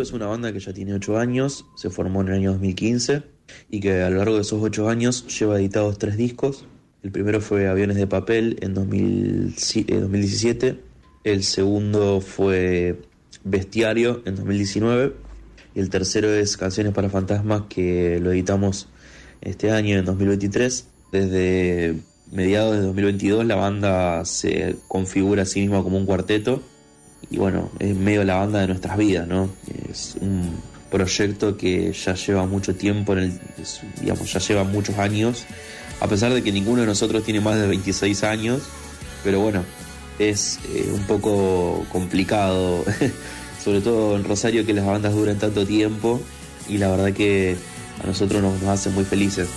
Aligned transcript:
Es 0.00 0.12
una 0.12 0.26
banda 0.26 0.52
que 0.52 0.60
ya 0.60 0.72
tiene 0.72 0.94
8 0.94 1.18
años, 1.18 1.66
se 1.76 1.90
formó 1.90 2.20
en 2.20 2.28
el 2.28 2.34
año 2.34 2.52
2015 2.52 3.24
y 3.68 3.80
que 3.80 4.02
a 4.02 4.10
lo 4.10 4.18
largo 4.18 4.36
de 4.36 4.42
esos 4.42 4.62
8 4.62 4.88
años 4.88 5.26
lleva 5.38 5.58
editados 5.58 5.98
3 5.98 6.16
discos. 6.16 6.66
El 7.02 7.10
primero 7.10 7.40
fue 7.40 7.66
Aviones 7.66 7.96
de 7.96 8.06
Papel 8.06 8.58
en 8.60 8.74
2017, 8.74 10.68
eh, 10.68 10.78
el 11.24 11.42
segundo 11.42 12.20
fue 12.20 13.00
Bestiario 13.42 14.22
en 14.24 14.36
2019 14.36 15.14
y 15.74 15.80
el 15.80 15.90
tercero 15.90 16.32
es 16.32 16.56
Canciones 16.56 16.92
para 16.92 17.10
Fantasmas 17.10 17.62
que 17.68 18.20
lo 18.20 18.30
editamos 18.30 18.88
este 19.40 19.72
año 19.72 19.98
en 19.98 20.04
2023. 20.04 20.86
Desde 21.10 21.96
mediados 22.30 22.76
de 22.76 22.82
2022 22.82 23.46
la 23.46 23.56
banda 23.56 24.24
se 24.24 24.76
configura 24.86 25.42
a 25.42 25.46
sí 25.46 25.60
misma 25.60 25.82
como 25.82 25.98
un 25.98 26.06
cuarteto 26.06 26.62
y 27.30 27.36
bueno, 27.36 27.70
es 27.78 27.94
medio 27.94 28.24
la 28.24 28.36
banda 28.36 28.60
de 28.60 28.68
nuestras 28.68 28.96
vidas, 28.96 29.26
¿no? 29.28 29.50
Es 29.90 30.16
un 30.20 30.60
proyecto 30.90 31.56
que 31.56 31.92
ya 31.92 32.14
lleva 32.14 32.46
mucho 32.46 32.74
tiempo, 32.74 33.12
en 33.12 33.18
el, 33.18 33.40
digamos, 34.00 34.32
ya 34.32 34.40
lleva 34.40 34.64
muchos 34.64 34.98
años, 34.98 35.44
a 36.00 36.08
pesar 36.08 36.32
de 36.32 36.42
que 36.42 36.52
ninguno 36.52 36.80
de 36.80 36.86
nosotros 36.86 37.24
tiene 37.24 37.40
más 37.40 37.56
de 37.56 37.66
26 37.66 38.24
años, 38.24 38.62
pero 39.22 39.40
bueno, 39.40 39.64
es 40.18 40.58
eh, 40.74 40.90
un 40.92 41.02
poco 41.02 41.84
complicado, 41.92 42.84
sobre 43.62 43.80
todo 43.80 44.16
en 44.16 44.24
Rosario 44.24 44.64
que 44.64 44.72
las 44.72 44.86
bandas 44.86 45.12
duran 45.12 45.38
tanto 45.38 45.66
tiempo 45.66 46.20
y 46.68 46.78
la 46.78 46.88
verdad 46.88 47.12
que 47.12 47.56
a 48.02 48.06
nosotros 48.06 48.42
nos, 48.42 48.62
nos 48.62 48.70
hace 48.70 48.90
muy 48.90 49.04
felices. 49.04 49.48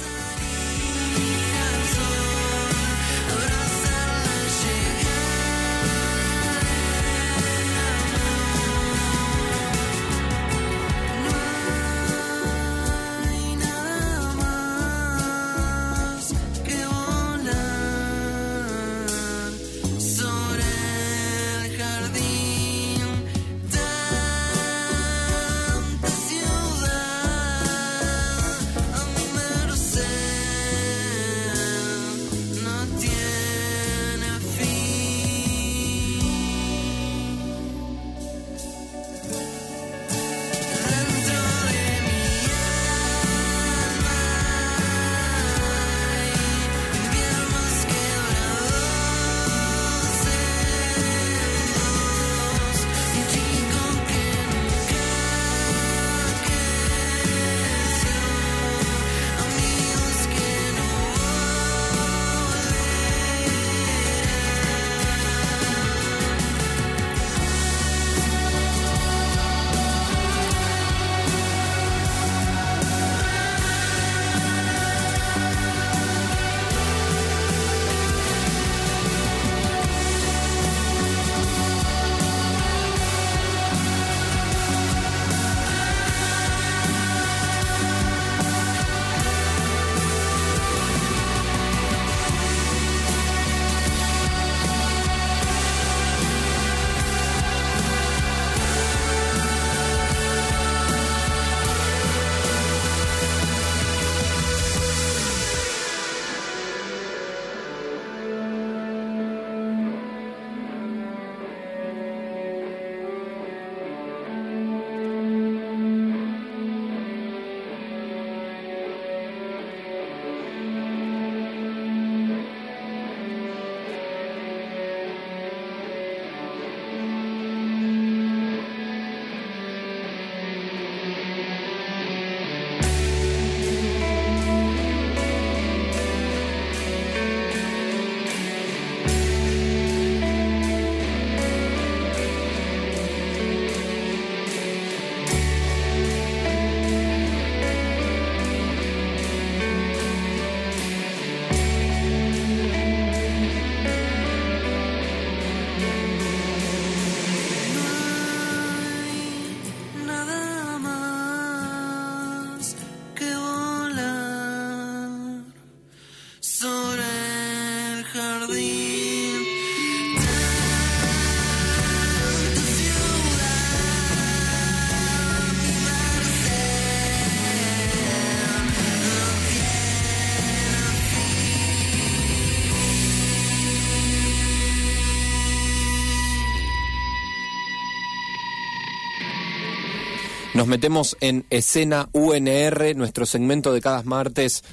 Nos 190.62 190.68
metemos 190.68 191.18
en 191.22 191.44
Escena 191.50 192.08
UNR, 192.12 192.96
nuestro 192.96 193.26
segmento 193.26 193.74
de 193.74 193.82
cada 193.82 194.04
martes 194.04 194.64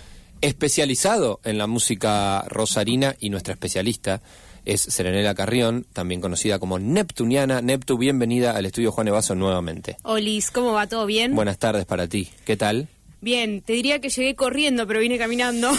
especializado 0.40 1.40
en 1.44 1.58
la 1.58 1.66
música 1.66 2.44
rosarina 2.48 3.16
y 3.18 3.30
nuestra 3.30 3.54
especialista 3.54 4.20
es 4.64 4.82
Serenela 4.82 5.34
Carrión, 5.34 5.86
también 5.92 6.20
conocida 6.20 6.58
como 6.58 6.78
Neptuniana. 6.78 7.62
Neptu, 7.62 7.96
bienvenida 7.96 8.56
al 8.56 8.66
estudio 8.66 8.92
Juan 8.92 9.08
Evaso 9.08 9.34
nuevamente. 9.34 9.96
Olis, 10.02 10.50
¿cómo 10.50 10.72
va? 10.72 10.86
¿Todo 10.86 11.06
bien? 11.06 11.34
Buenas 11.34 11.58
tardes 11.58 11.86
para 11.86 12.06
ti. 12.06 12.28
¿Qué 12.44 12.56
tal? 12.56 12.88
Bien, 13.20 13.62
te 13.62 13.72
diría 13.72 13.98
que 14.00 14.10
llegué 14.10 14.36
corriendo, 14.36 14.86
pero 14.86 15.00
vine 15.00 15.18
caminando. 15.18 15.70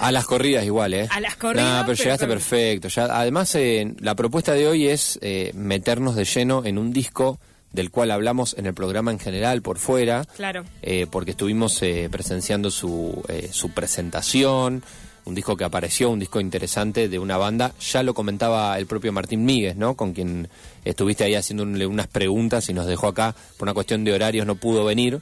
A 0.00 0.12
las 0.12 0.24
corridas 0.24 0.64
igual, 0.64 0.94
¿eh? 0.94 1.08
A 1.10 1.20
las 1.20 1.36
corridas. 1.36 1.80
No, 1.80 1.86
pero, 1.86 2.02
llegaste 2.02 2.26
perfecto. 2.26 2.88
Ya, 2.88 3.04
además, 3.04 3.54
eh, 3.54 3.94
la 3.98 4.14
propuesta 4.14 4.54
de 4.54 4.66
hoy 4.66 4.86
es 4.86 5.18
eh, 5.20 5.50
meternos 5.54 6.14
de 6.14 6.24
lleno 6.24 6.64
en 6.64 6.78
un 6.78 6.92
disco 6.92 7.38
del 7.72 7.90
cual 7.90 8.10
hablamos 8.10 8.54
en 8.58 8.66
el 8.66 8.74
programa 8.74 9.10
en 9.10 9.18
general 9.18 9.62
por 9.62 9.78
fuera. 9.78 10.24
Claro. 10.36 10.64
Eh, 10.82 11.06
porque 11.10 11.32
estuvimos 11.32 11.82
eh, 11.82 12.08
presenciando 12.10 12.70
su, 12.70 13.22
eh, 13.28 13.48
su 13.52 13.70
presentación, 13.70 14.82
un 15.24 15.34
disco 15.34 15.56
que 15.56 15.64
apareció, 15.64 16.10
un 16.10 16.18
disco 16.18 16.40
interesante 16.40 17.08
de 17.08 17.18
una 17.18 17.36
banda. 17.36 17.72
Ya 17.80 18.02
lo 18.02 18.14
comentaba 18.14 18.78
el 18.78 18.86
propio 18.86 19.12
Martín 19.12 19.44
Míguez, 19.44 19.76
¿no? 19.76 19.94
Con 19.94 20.12
quien 20.12 20.48
estuviste 20.84 21.24
ahí 21.24 21.34
haciéndole 21.34 21.86
unas 21.86 22.08
preguntas 22.08 22.68
y 22.68 22.72
nos 22.72 22.86
dejó 22.86 23.08
acá, 23.08 23.34
por 23.56 23.66
una 23.66 23.74
cuestión 23.74 24.04
de 24.04 24.12
horarios 24.12 24.46
no 24.46 24.56
pudo 24.56 24.84
venir, 24.84 25.20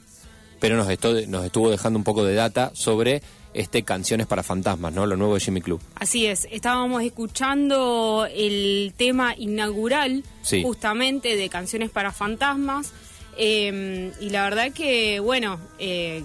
pero 0.59 0.75
nos, 0.75 0.87
nos 1.27 1.45
estuvo 1.45 1.69
dejando 1.69 1.97
un 1.97 2.03
poco 2.03 2.23
de 2.23 2.33
data 2.33 2.71
sobre 2.73 3.21
este 3.53 3.83
Canciones 3.83 4.27
para 4.27 4.43
Fantasmas, 4.43 4.93
¿no? 4.93 5.05
Lo 5.05 5.15
nuevo 5.17 5.33
de 5.35 5.39
Jimmy 5.39 5.61
Club. 5.61 5.81
Así 5.95 6.25
es, 6.27 6.47
estábamos 6.51 7.01
escuchando 7.03 8.27
el 8.33 8.93
tema 8.97 9.33
inaugural 9.37 10.23
justamente 10.63 11.35
de 11.35 11.49
Canciones 11.49 11.89
para 11.89 12.11
Fantasmas. 12.11 12.91
Eh, 13.37 14.11
y 14.19 14.29
la 14.31 14.43
verdad 14.43 14.71
que, 14.73 15.19
bueno, 15.19 15.59
eh, 15.79 16.23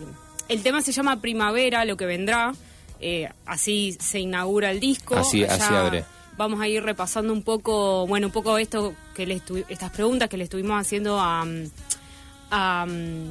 el 0.48 0.62
tema 0.62 0.82
se 0.82 0.92
llama 0.92 1.20
Primavera, 1.20 1.84
lo 1.84 1.96
que 1.96 2.06
vendrá. 2.06 2.52
Eh, 3.00 3.28
así 3.46 3.96
se 4.00 4.18
inaugura 4.20 4.70
el 4.70 4.80
disco. 4.80 5.16
Así- 5.16 5.40
Ya 5.40 5.54
así 5.54 5.74
abre. 5.74 6.04
Vamos 6.36 6.60
a 6.60 6.66
ir 6.66 6.82
repasando 6.82 7.32
un 7.32 7.42
poco, 7.42 8.06
bueno, 8.08 8.26
un 8.26 8.32
poco 8.32 8.58
esto 8.58 8.94
que 9.14 9.24
le 9.26 9.40
estas 9.68 9.90
preguntas 9.92 10.28
que 10.28 10.36
le 10.36 10.44
estuvimos 10.44 10.80
haciendo 10.80 11.20
a, 11.20 11.44
mm, 11.44 11.64
a, 12.50 12.86
mm, 12.86 13.28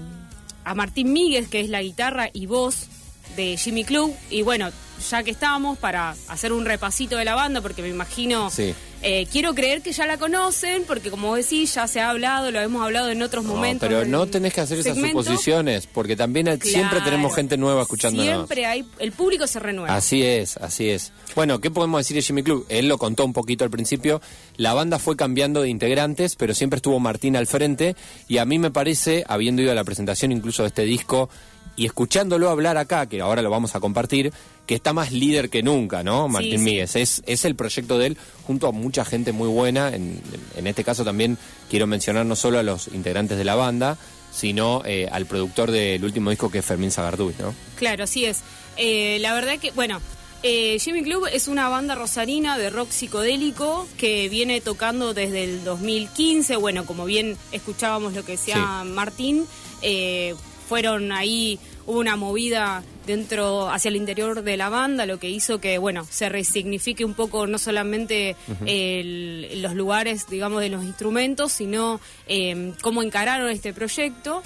a 0.63 0.75
Martín 0.75 1.11
Míguez, 1.11 1.49
que 1.49 1.59
es 1.59 1.69
la 1.69 1.81
guitarra 1.81 2.29
y 2.31 2.45
voz 2.45 2.87
de 3.35 3.57
Jimmy 3.57 3.83
Club. 3.83 4.13
Y 4.30 4.41
bueno, 4.41 4.69
ya 5.09 5.24
que 5.24 5.31
estamos, 5.31 5.77
para 5.77 6.15
hacer 6.27 6.53
un 6.53 6.65
repasito 6.65 7.18
de 7.18 7.25
la 7.25 7.35
banda, 7.35 7.62
porque 7.62 7.81
me 7.81 7.89
imagino, 7.89 8.50
Sí. 8.50 8.74
eh, 9.01 9.27
quiero 9.31 9.53
creer 9.53 9.81
que 9.81 9.91
ya 9.91 10.06
la 10.06 10.18
conocen, 10.18 10.83
porque 10.85 11.09
como 11.09 11.35
decís, 11.35 11.74
ya 11.74 11.88
se 11.88 12.00
ha 12.00 12.09
hablado, 12.09 12.51
lo 12.51 12.62
hemos 12.62 12.81
hablado 12.83 13.09
en 13.09 13.21
otros 13.21 13.44
No, 13.44 13.56
momentos. 13.56 13.89
pero 13.89 14.06
no 14.06 14.27
tenés 14.27 14.53
que 14.53 14.62
hacer 14.62 14.80
esas 14.80 14.97
suposiciones, 14.97 15.88
porque 15.88 16.15
también 16.15 16.47
siempre 16.62 17.01
tenemos 17.01 17.35
gente 17.35 17.57
nueva 17.57 17.81
escuchándonos. 17.81 18.33
Siempre 18.33 18.65
hay, 18.65 18.85
el 19.00 19.12
público 19.12 19.45
se 19.47 19.59
renueva. 19.59 19.94
Así 19.95 20.24
es, 20.24 20.56
así 20.57 20.89
es. 20.89 21.12
Bueno, 21.36 21.59
¿qué 21.59 21.69
podemos 21.71 22.00
decir 22.00 22.15
de 22.15 22.21
Jimmy 22.21 22.44
Club? 22.44 22.65
Él 22.69 22.88
lo 22.88 22.97
contó 22.97 23.25
un 23.25 23.33
poquito 23.33 23.63
al 23.65 23.71
principio. 23.71 24.21
La 24.56 24.74
banda 24.74 25.00
fue 25.00 25.18
cambiando 25.18 25.62
de 25.63 25.69
integrantes, 25.69 26.36
pero 26.36 26.53
siempre 26.53 26.77
estuvo 26.77 27.00
Martín 27.00 27.36
al 27.36 27.47
frente. 27.47 27.95
Y 28.27 28.38
a 28.38 28.45
mí 28.45 28.59
me 28.59 28.71
parece, 28.71 29.24
habiendo 29.27 29.62
ido 29.63 29.71
a 29.71 29.75
la 29.75 29.83
presentación 29.83 30.31
incluso 30.31 30.62
de 30.63 30.68
este 30.68 30.83
disco 30.83 31.29
y 31.75 31.85
escuchándolo 31.85 32.49
hablar 32.49 32.77
acá, 32.77 33.07
que 33.07 33.21
ahora 33.21 33.41
lo 33.41 33.49
vamos 33.49 33.75
a 33.75 33.79
compartir, 33.79 34.31
que 34.65 34.75
está 34.75 34.93
más 34.93 35.11
líder 35.11 35.49
que 35.49 35.63
nunca, 35.63 36.03
¿no? 36.03 36.27
Martín 36.27 36.59
sí. 36.59 36.65
Míguez. 36.65 36.95
Es, 36.95 37.23
es 37.25 37.45
el 37.45 37.55
proyecto 37.55 37.97
de 37.97 38.07
él 38.07 38.17
junto 38.45 38.67
a 38.67 38.71
mucha 38.71 39.03
gente 39.05 39.31
muy 39.31 39.47
buena. 39.47 39.93
En, 39.93 40.21
en 40.55 40.67
este 40.67 40.83
caso 40.83 41.03
también 41.03 41.37
quiero 41.69 41.87
mencionar 41.87 42.25
no 42.25 42.35
solo 42.35 42.59
a 42.59 42.63
los 42.63 42.87
integrantes 42.89 43.37
de 43.37 43.43
la 43.43 43.55
banda, 43.55 43.97
sino 44.31 44.81
eh, 44.85 45.07
al 45.11 45.25
productor 45.25 45.71
del 45.71 46.03
último 46.03 46.29
disco 46.29 46.49
que 46.49 46.59
es 46.59 46.65
Fermín 46.65 46.91
Sagarduy, 46.91 47.35
¿no? 47.39 47.53
Claro, 47.75 48.03
así 48.03 48.25
es. 48.25 48.41
Eh, 48.77 49.17
la 49.21 49.33
verdad 49.33 49.59
que, 49.59 49.71
bueno, 49.71 50.01
eh, 50.45 50.77
Jimmy 50.77 51.03
Club 51.03 51.25
es 51.31 51.47
una 51.47 51.69
banda 51.69 51.95
rosarina 51.95 52.57
de 52.57 52.69
rock 52.69 52.89
psicodélico 52.91 53.87
que 53.97 54.27
viene 54.27 54.59
tocando 54.59 55.13
desde 55.13 55.45
el 55.45 55.63
2015. 55.63 56.57
Bueno, 56.57 56.85
como 56.85 57.05
bien 57.05 57.37
escuchábamos 57.53 58.13
lo 58.13 58.25
que 58.25 58.33
decía 58.33 58.83
Martín, 58.83 59.45
eh, 59.81 60.35
fueron 60.68 61.12
ahí, 61.12 61.60
hubo 61.86 62.00
una 62.00 62.15
movida 62.15 62.83
dentro, 63.06 63.69
hacia 63.69 63.89
el 63.89 63.95
interior 63.98 64.44
de 64.44 64.56
la 64.57 64.69
banda, 64.69 65.06
lo 65.06 65.19
que 65.19 65.30
hizo 65.30 65.60
que, 65.60 65.77
bueno, 65.77 66.07
se 66.10 66.30
resignifique 66.30 67.04
un 67.06 67.13
poco 67.13 67.45
no 67.48 67.57
solamente 67.57 68.36
el- 68.65 69.62
los 69.62 69.74
lugares, 69.75 70.27
digamos, 70.30 70.62
de 70.62 70.69
los 70.69 70.83
instrumentos, 70.83 71.51
sino 71.51 72.00
eh, 72.27 72.74
cómo 72.81 73.04
encararon 73.04 73.50
este 73.50 73.74
proyecto. 73.74 74.42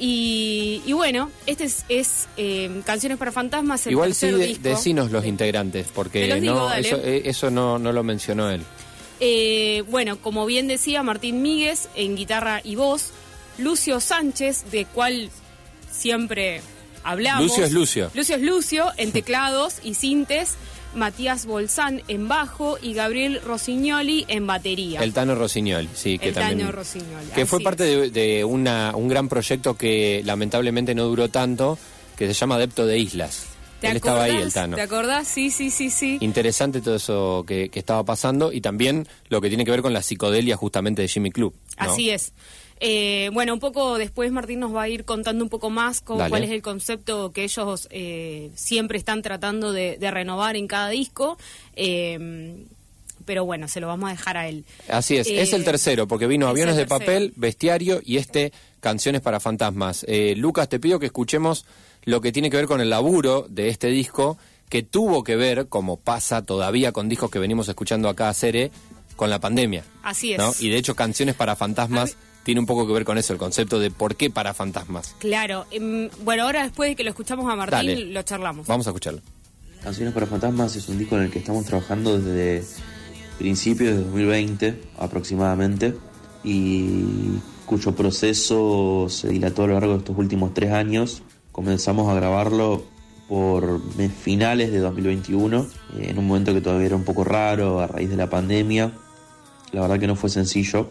Y, 0.00 0.80
y 0.86 0.92
bueno, 0.92 1.30
este 1.46 1.64
es, 1.64 1.84
es, 1.88 2.28
eh, 2.36 2.70
Canciones 2.86 3.18
para 3.18 3.32
Fantasmas, 3.32 3.84
el 3.86 3.92
Igual 3.92 4.14
sí, 4.14 4.28
de- 4.30 4.56
decinos 4.60 5.10
los 5.10 5.24
integrantes, 5.26 5.86
Te 5.88 5.92
porque 5.92 6.28
los 6.28 6.40
digo, 6.40 6.54
no, 6.54 6.66
dale. 6.66 6.86
eso, 6.88 6.96
eh, 7.02 7.22
eso 7.24 7.50
no, 7.50 7.78
no 7.80 7.92
lo 7.92 8.04
mencionó 8.04 8.48
él. 8.50 8.62
Eh, 9.20 9.82
bueno, 9.90 10.18
como 10.22 10.46
bien 10.46 10.68
decía 10.68 11.02
Martín 11.02 11.42
Míguez 11.42 11.88
en 11.96 12.14
guitarra 12.14 12.60
y 12.62 12.76
voz, 12.76 13.10
Lucio 13.58 13.98
Sánchez, 13.98 14.70
de 14.70 14.84
cual 14.84 15.30
siempre 15.98 16.60
hablamos. 17.04 17.42
Lucio 17.42 17.64
es 17.64 17.72
Lucio. 17.72 18.10
Lucio 18.14 18.36
es 18.36 18.42
Lucio 18.42 18.86
en 18.96 19.12
teclados 19.12 19.76
y 19.82 19.94
sintes, 19.94 20.54
Matías 20.94 21.44
Bolsán 21.46 22.02
en 22.08 22.28
bajo 22.28 22.78
y 22.80 22.94
Gabriel 22.94 23.40
Rossignoli 23.44 24.24
en 24.28 24.46
batería. 24.46 25.00
El 25.00 25.12
Tano 25.12 25.34
Rossignoli, 25.34 25.88
sí, 25.94 26.18
que 26.18 26.28
El 26.28 26.34
también. 26.34 26.58
Tano 26.60 26.72
Rossignoli, 26.72 27.26
Que 27.34 27.46
fue 27.46 27.60
parte 27.60 27.84
de, 27.84 28.10
de 28.10 28.44
una, 28.44 28.92
un 28.94 29.08
gran 29.08 29.28
proyecto 29.28 29.76
que 29.76 30.22
lamentablemente 30.24 30.94
no 30.94 31.04
duró 31.04 31.28
tanto, 31.28 31.78
que 32.16 32.26
se 32.26 32.32
llama 32.32 32.54
Adepto 32.54 32.86
de 32.86 32.98
Islas. 32.98 33.46
¿Te 33.80 33.88
Él 33.88 33.96
estaba 33.96 34.24
ahí, 34.24 34.36
el 34.36 34.52
Tano. 34.52 34.74
¿Te 34.74 34.82
acordás? 34.82 35.28
Sí, 35.28 35.50
sí, 35.50 35.70
sí, 35.70 35.90
sí. 35.90 36.18
Interesante 36.20 36.80
todo 36.80 36.96
eso 36.96 37.44
que, 37.46 37.68
que 37.68 37.78
estaba 37.78 38.02
pasando 38.04 38.50
y 38.52 38.60
también 38.60 39.06
lo 39.28 39.40
que 39.40 39.48
tiene 39.48 39.64
que 39.64 39.70
ver 39.70 39.82
con 39.82 39.92
la 39.92 40.02
psicodelia 40.02 40.56
justamente 40.56 41.02
de 41.02 41.08
Jimmy 41.08 41.30
Club. 41.30 41.54
¿no? 41.78 41.92
Así 41.92 42.10
es. 42.10 42.32
Eh, 42.80 43.30
bueno, 43.32 43.54
un 43.54 43.60
poco 43.60 43.98
después 43.98 44.30
Martín 44.32 44.60
nos 44.60 44.74
va 44.74 44.82
a 44.82 44.88
ir 44.88 45.04
contando 45.04 45.42
un 45.44 45.50
poco 45.50 45.70
más 45.70 46.00
con 46.00 46.18
Dale. 46.18 46.30
cuál 46.30 46.44
es 46.44 46.50
el 46.50 46.62
concepto 46.62 47.32
que 47.32 47.44
ellos 47.44 47.88
eh, 47.90 48.50
siempre 48.54 48.98
están 48.98 49.22
tratando 49.22 49.72
de, 49.72 49.98
de 49.98 50.10
renovar 50.10 50.56
en 50.56 50.66
cada 50.66 50.88
disco. 50.90 51.38
Eh, 51.76 52.64
pero 53.24 53.44
bueno, 53.44 53.68
se 53.68 53.80
lo 53.80 53.88
vamos 53.88 54.08
a 54.08 54.12
dejar 54.12 54.38
a 54.38 54.48
él. 54.48 54.64
Así 54.88 55.18
es, 55.18 55.26
Eh, 55.26 55.42
es 55.42 55.52
el 55.52 55.62
tercero, 55.62 56.08
porque 56.08 56.26
vino 56.26 56.46
es 56.46 56.50
Aviones 56.50 56.76
de. 56.76 56.86
Papel, 56.86 57.34
Bestiario 57.36 58.00
y 58.02 58.16
este 58.16 58.54
Canciones 58.80 59.20
para 59.20 59.38
Fantasmas. 59.38 60.06
Eh, 60.08 60.34
Lucas, 60.34 60.68
te 60.70 60.80
pido 60.80 60.98
que 60.98 61.06
escuchemos 61.06 61.66
lo 62.04 62.22
que 62.22 62.32
tiene 62.32 62.48
que 62.48 62.56
ver 62.56 62.66
con 62.66 62.80
el 62.80 62.88
laburo 62.88 63.44
de 63.50 63.68
este 63.68 63.88
disco, 63.88 64.38
que 64.70 64.82
tuvo 64.82 65.24
que 65.24 65.36
ver, 65.36 65.68
como 65.68 65.98
pasa 65.98 66.40
todavía 66.42 66.92
con 66.92 67.10
discos 67.10 67.30
que 67.30 67.38
venimos 67.38 67.68
escuchando 67.68 68.08
acá 68.08 68.30
a 68.30 68.34
Cere, 68.34 68.70
con 69.16 69.28
la 69.28 69.40
pandemia. 69.40 69.84
Así 70.02 70.32
es. 70.32 70.38
¿no? 70.38 70.50
Y 70.60 70.70
de 70.70 70.78
hecho, 70.78 70.94
Canciones 70.94 71.34
para 71.34 71.54
Fantasmas 71.54 72.16
tiene 72.48 72.60
un 72.60 72.66
poco 72.66 72.86
que 72.86 72.94
ver 72.94 73.04
con 73.04 73.18
eso, 73.18 73.34
el 73.34 73.38
concepto 73.38 73.78
de 73.78 73.90
por 73.90 74.16
qué 74.16 74.30
para 74.30 74.54
fantasmas. 74.54 75.14
Claro. 75.18 75.66
em, 75.70 76.08
bueno, 76.24 76.44
ahora 76.44 76.62
después 76.62 76.88
de 76.88 76.96
que 76.96 77.04
lo 77.04 77.10
escuchamos 77.10 77.46
a 77.46 77.54
Martín, 77.54 77.76
Dale. 77.76 78.06
lo 78.06 78.22
charlamos. 78.22 78.66
Vamos 78.66 78.86
a 78.86 78.90
escucharlo. 78.90 79.20
Canciones 79.82 80.14
para 80.14 80.24
Fantasmas 80.24 80.74
es 80.74 80.88
un 80.88 80.96
disco 80.96 81.18
en 81.18 81.24
el 81.24 81.30
que 81.30 81.40
estamos 81.40 81.66
trabajando 81.66 82.18
desde 82.18 82.66
principios 83.36 83.90
de 83.90 84.02
2020 84.02 84.82
aproximadamente 84.96 85.94
y 86.42 87.36
cuyo 87.66 87.94
proceso 87.94 89.08
se 89.10 89.28
dilató 89.28 89.64
a 89.64 89.66
lo 89.66 89.74
largo 89.74 89.92
de 89.92 89.98
estos 89.98 90.16
últimos 90.16 90.54
tres 90.54 90.72
años. 90.72 91.22
Comenzamos 91.52 92.08
a 92.08 92.14
grabarlo 92.14 92.82
por 93.28 93.82
finales 94.24 94.72
de 94.72 94.78
2021, 94.78 95.66
eh, 95.98 96.06
en 96.08 96.18
un 96.18 96.26
momento 96.26 96.54
que 96.54 96.62
todavía 96.62 96.86
era 96.86 96.96
un 96.96 97.04
poco 97.04 97.24
raro 97.24 97.80
a 97.80 97.88
raíz 97.88 98.08
de 98.08 98.16
la 98.16 98.30
pandemia. 98.30 98.92
La 99.72 99.82
verdad 99.82 100.00
que 100.00 100.06
no 100.06 100.16
fue 100.16 100.30
sencillo. 100.30 100.88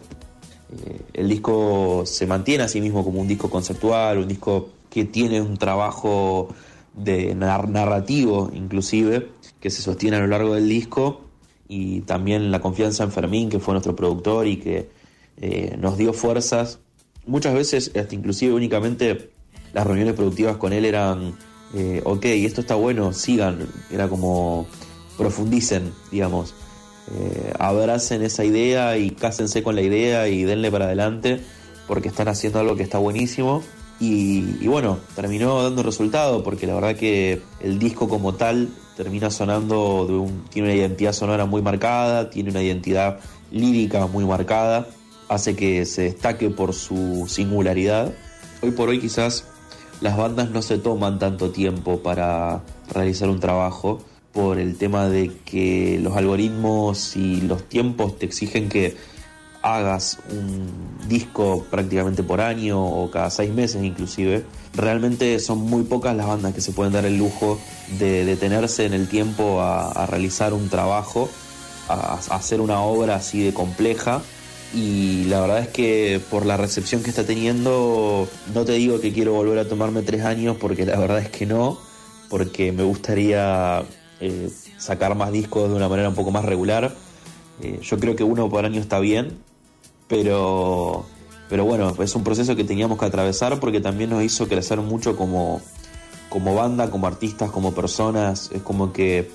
Eh, 0.70 1.00
el 1.14 1.28
disco 1.28 2.02
se 2.04 2.26
mantiene 2.26 2.64
a 2.64 2.68
sí 2.68 2.80
mismo 2.80 3.04
como 3.04 3.20
un 3.20 3.28
disco 3.28 3.48
conceptual, 3.48 4.18
un 4.18 4.28
disco 4.28 4.68
que 4.90 5.04
tiene 5.04 5.40
un 5.40 5.56
trabajo 5.56 6.48
de 6.94 7.34
nar- 7.34 7.68
narrativo 7.68 8.50
inclusive, 8.52 9.28
que 9.60 9.70
se 9.70 9.82
sostiene 9.82 10.16
a 10.16 10.20
lo 10.20 10.26
largo 10.26 10.54
del 10.54 10.68
disco, 10.68 11.22
y 11.68 12.00
también 12.02 12.50
la 12.50 12.60
confianza 12.60 13.04
en 13.04 13.12
Fermín, 13.12 13.48
que 13.50 13.58
fue 13.58 13.74
nuestro 13.74 13.94
productor 13.94 14.46
y 14.46 14.56
que 14.56 14.88
eh, 15.36 15.76
nos 15.78 15.98
dio 15.98 16.12
fuerzas. 16.12 16.80
Muchas 17.26 17.54
veces, 17.54 17.92
hasta 17.94 18.14
inclusive 18.14 18.54
únicamente, 18.54 19.30
las 19.74 19.86
reuniones 19.86 20.14
productivas 20.14 20.56
con 20.56 20.72
él 20.72 20.86
eran, 20.86 21.34
eh, 21.74 22.00
ok, 22.04 22.24
esto 22.24 22.62
está 22.62 22.74
bueno, 22.74 23.12
sigan, 23.12 23.68
era 23.90 24.08
como 24.08 24.66
profundicen, 25.18 25.92
digamos. 26.10 26.54
Eh, 27.14 27.52
abracen 27.58 28.22
esa 28.22 28.44
idea 28.44 28.98
y 28.98 29.10
cásense 29.10 29.62
con 29.62 29.74
la 29.74 29.80
idea 29.82 30.28
y 30.28 30.44
denle 30.44 30.70
para 30.70 30.86
adelante 30.86 31.40
porque 31.86 32.08
están 32.08 32.28
haciendo 32.28 32.60
algo 32.60 32.76
que 32.76 32.82
está 32.82 32.98
buenísimo. 32.98 33.62
Y, 34.00 34.68
bueno, 34.68 34.98
terminó 35.16 35.60
dando 35.60 35.82
resultado 35.82 36.44
porque 36.44 36.68
la 36.68 36.74
verdad 36.74 36.94
que 36.94 37.42
el 37.60 37.80
disco 37.80 38.08
como 38.08 38.34
tal 38.34 38.68
termina 38.96 39.30
sonando, 39.30 40.28
tiene 40.50 40.68
una 40.68 40.76
identidad 40.76 41.12
sonora 41.12 41.46
muy 41.46 41.62
marcada, 41.62 42.30
tiene 42.30 42.50
una 42.50 42.62
identidad 42.62 43.18
lírica 43.50 44.06
muy 44.06 44.24
marcada, 44.24 44.86
hace 45.28 45.56
que 45.56 45.84
se 45.84 46.02
destaque 46.02 46.48
por 46.50 46.74
su 46.74 47.24
singularidad. 47.28 48.12
Hoy 48.62 48.70
por 48.70 48.88
hoy 48.88 49.00
quizás 49.00 49.46
las 50.00 50.16
bandas 50.16 50.50
no 50.50 50.62
se 50.62 50.78
toman 50.78 51.18
tanto 51.18 51.50
tiempo 51.50 52.00
para 52.00 52.62
realizar 52.92 53.28
un 53.28 53.40
trabajo 53.40 53.98
por 54.38 54.60
el 54.60 54.76
tema 54.76 55.08
de 55.08 55.32
que 55.44 55.98
los 56.00 56.16
algoritmos 56.16 57.16
y 57.16 57.40
los 57.40 57.68
tiempos 57.68 58.20
te 58.20 58.26
exigen 58.26 58.68
que 58.68 58.96
hagas 59.62 60.18
un 60.30 61.08
disco 61.08 61.66
prácticamente 61.68 62.22
por 62.22 62.40
año 62.40 62.80
o 62.80 63.10
cada 63.10 63.30
seis 63.30 63.52
meses 63.52 63.82
inclusive. 63.82 64.44
Realmente 64.74 65.40
son 65.40 65.58
muy 65.58 65.82
pocas 65.82 66.14
las 66.14 66.28
bandas 66.28 66.54
que 66.54 66.60
se 66.60 66.70
pueden 66.70 66.92
dar 66.92 67.04
el 67.04 67.18
lujo 67.18 67.58
de 67.98 68.24
detenerse 68.24 68.86
en 68.86 68.92
el 68.92 69.08
tiempo 69.08 69.60
a, 69.60 70.06
realizar 70.06 70.54
un 70.54 70.68
trabajo, 70.68 71.28
a 71.88 72.20
hacer 72.30 72.60
una 72.60 72.80
obra 72.80 73.16
así 73.16 73.42
de 73.42 73.52
compleja. 73.52 74.22
Y 74.72 75.24
la 75.24 75.40
verdad 75.40 75.58
es 75.62 75.68
que 75.68 76.20
por 76.30 76.46
la 76.46 76.56
recepción 76.56 77.02
que 77.02 77.10
está 77.10 77.24
teniendo, 77.24 78.28
no 78.54 78.64
te 78.64 78.74
digo 78.74 79.00
que 79.00 79.12
quiero 79.12 79.32
volver 79.32 79.58
a 79.58 79.68
tomarme 79.68 80.02
tres 80.02 80.24
años, 80.24 80.56
porque 80.60 80.86
la 80.86 80.96
verdad 80.96 81.18
es 81.18 81.28
que 81.28 81.44
no, 81.44 81.80
porque 82.28 82.70
me 82.70 82.84
gustaría 82.84 83.84
eh, 84.20 84.50
sacar 84.76 85.14
más 85.14 85.32
discos 85.32 85.68
de 85.68 85.76
una 85.76 85.88
manera 85.88 86.08
un 86.08 86.14
poco 86.14 86.30
más 86.30 86.44
regular. 86.44 86.94
Eh, 87.62 87.80
yo 87.82 87.98
creo 87.98 88.16
que 88.16 88.24
uno 88.24 88.48
por 88.48 88.64
año 88.64 88.80
está 88.80 88.98
bien, 89.00 89.38
pero, 90.06 91.06
pero 91.48 91.64
bueno, 91.64 91.94
es 92.02 92.14
un 92.14 92.24
proceso 92.24 92.56
que 92.56 92.64
teníamos 92.64 92.98
que 92.98 93.04
atravesar 93.04 93.60
porque 93.60 93.80
también 93.80 94.10
nos 94.10 94.22
hizo 94.22 94.48
crecer 94.48 94.78
mucho 94.80 95.16
como, 95.16 95.60
como 96.28 96.54
banda, 96.54 96.90
como 96.90 97.06
artistas, 97.06 97.50
como 97.50 97.72
personas. 97.72 98.50
Es 98.52 98.62
como 98.62 98.92
que 98.92 99.30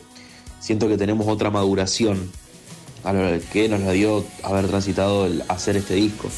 siento 0.59 0.87
que 0.87 0.97
tenemos 0.97 1.27
otra 1.27 1.49
maduración 1.49 2.31
a 3.03 3.13
lo 3.13 3.39
que 3.51 3.67
nos 3.67 3.81
la 3.81 3.91
dio 3.91 4.23
haber 4.43 4.67
transitado 4.67 5.25
el 5.25 5.43
hacer 5.49 5.77
este 5.77 5.95
disco. 5.95 6.29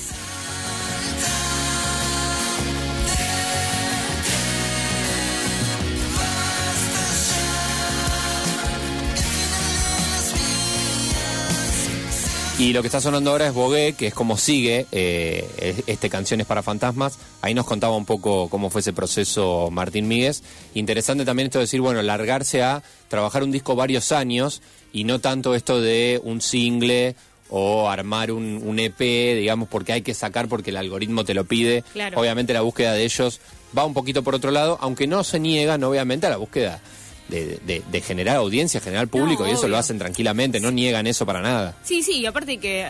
Y 12.58 12.72
lo 12.72 12.82
que 12.82 12.88
está 12.88 13.02
sonando 13.02 13.32
ahora 13.32 13.48
es 13.48 13.54
Bogué, 13.54 13.94
que 13.94 14.08
es 14.08 14.14
como 14.14 14.38
sigue 14.38 14.86
eh, 14.94 15.84
este 15.88 16.10
Canciones 16.10 16.48
para 16.48 16.64
Fantasmas. 16.64 17.20
Ahí 17.42 17.54
nos 17.54 17.66
contaba 17.66 17.98
un 17.98 18.06
poco 18.06 18.48
cómo 18.48 18.70
fue 18.70 18.80
ese 18.80 18.94
proceso 18.94 19.70
Martín 19.72 20.08
Míguez. 20.08 20.42
Interesante 20.74 21.26
también 21.26 21.48
esto 21.48 21.60
de 21.60 21.66
decir, 21.66 21.82
bueno, 21.82 22.02
largarse 22.02 22.64
a 22.64 22.82
trabajar 23.10 23.44
un 23.44 23.52
disco 23.52 23.76
varios 23.76 24.14
años 24.14 24.62
y 24.94 25.04
no 25.04 25.20
tanto 25.20 25.54
esto 25.54 25.82
de 25.82 26.22
un 26.24 26.40
single 26.40 27.18
o 27.50 27.90
armar 27.90 28.32
un, 28.32 28.80
EP, 28.80 29.00
digamos, 29.00 29.68
porque 29.68 29.92
hay 29.92 30.02
que 30.02 30.14
sacar 30.14 30.48
porque 30.48 30.70
el 30.70 30.78
algoritmo 30.78 31.26
te 31.26 31.34
lo 31.34 31.44
pide. 31.44 31.84
Obviamente 32.16 32.54
la 32.54 32.62
búsqueda 32.62 32.94
de 32.94 33.04
ellos 33.04 33.42
va 33.78 33.84
un 33.84 33.94
poquito 33.94 34.24
por 34.24 34.34
otro 34.34 34.52
lado, 34.52 34.78
aunque 34.80 35.08
no 35.08 35.26
se 35.26 35.42
niegan, 35.42 35.84
obviamente, 35.84 36.28
a 36.28 36.30
la 36.30 36.38
búsqueda 36.38 36.80
de, 37.29 38.01
generar 38.05 38.38
audiencia, 38.38 38.79
generar 38.79 39.08
público, 39.08 39.48
y 39.48 39.51
eso 39.51 39.67
lo 39.67 39.77
hacen 39.77 39.98
tranquilamente, 39.98 40.60
no 40.60 40.72
niegan 40.72 41.08
eso 41.08 41.25
para 41.25 41.41
nada. 41.41 41.75
Sí, 41.84 42.03
sí, 42.03 42.20
y 42.20 42.25
aparte 42.25 42.58
que 42.58 42.89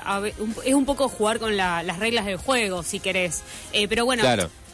es 0.65 0.73
un 0.73 0.85
poco 0.85 1.09
jugar 1.09 1.39
con 1.39 1.55
las 1.57 1.99
reglas 1.99 2.25
del 2.25 2.37
juego, 2.37 2.83
si 2.83 2.99
querés. 2.99 3.43
Eh, 3.71 3.87
pero 3.87 4.05
bueno, 4.05 4.23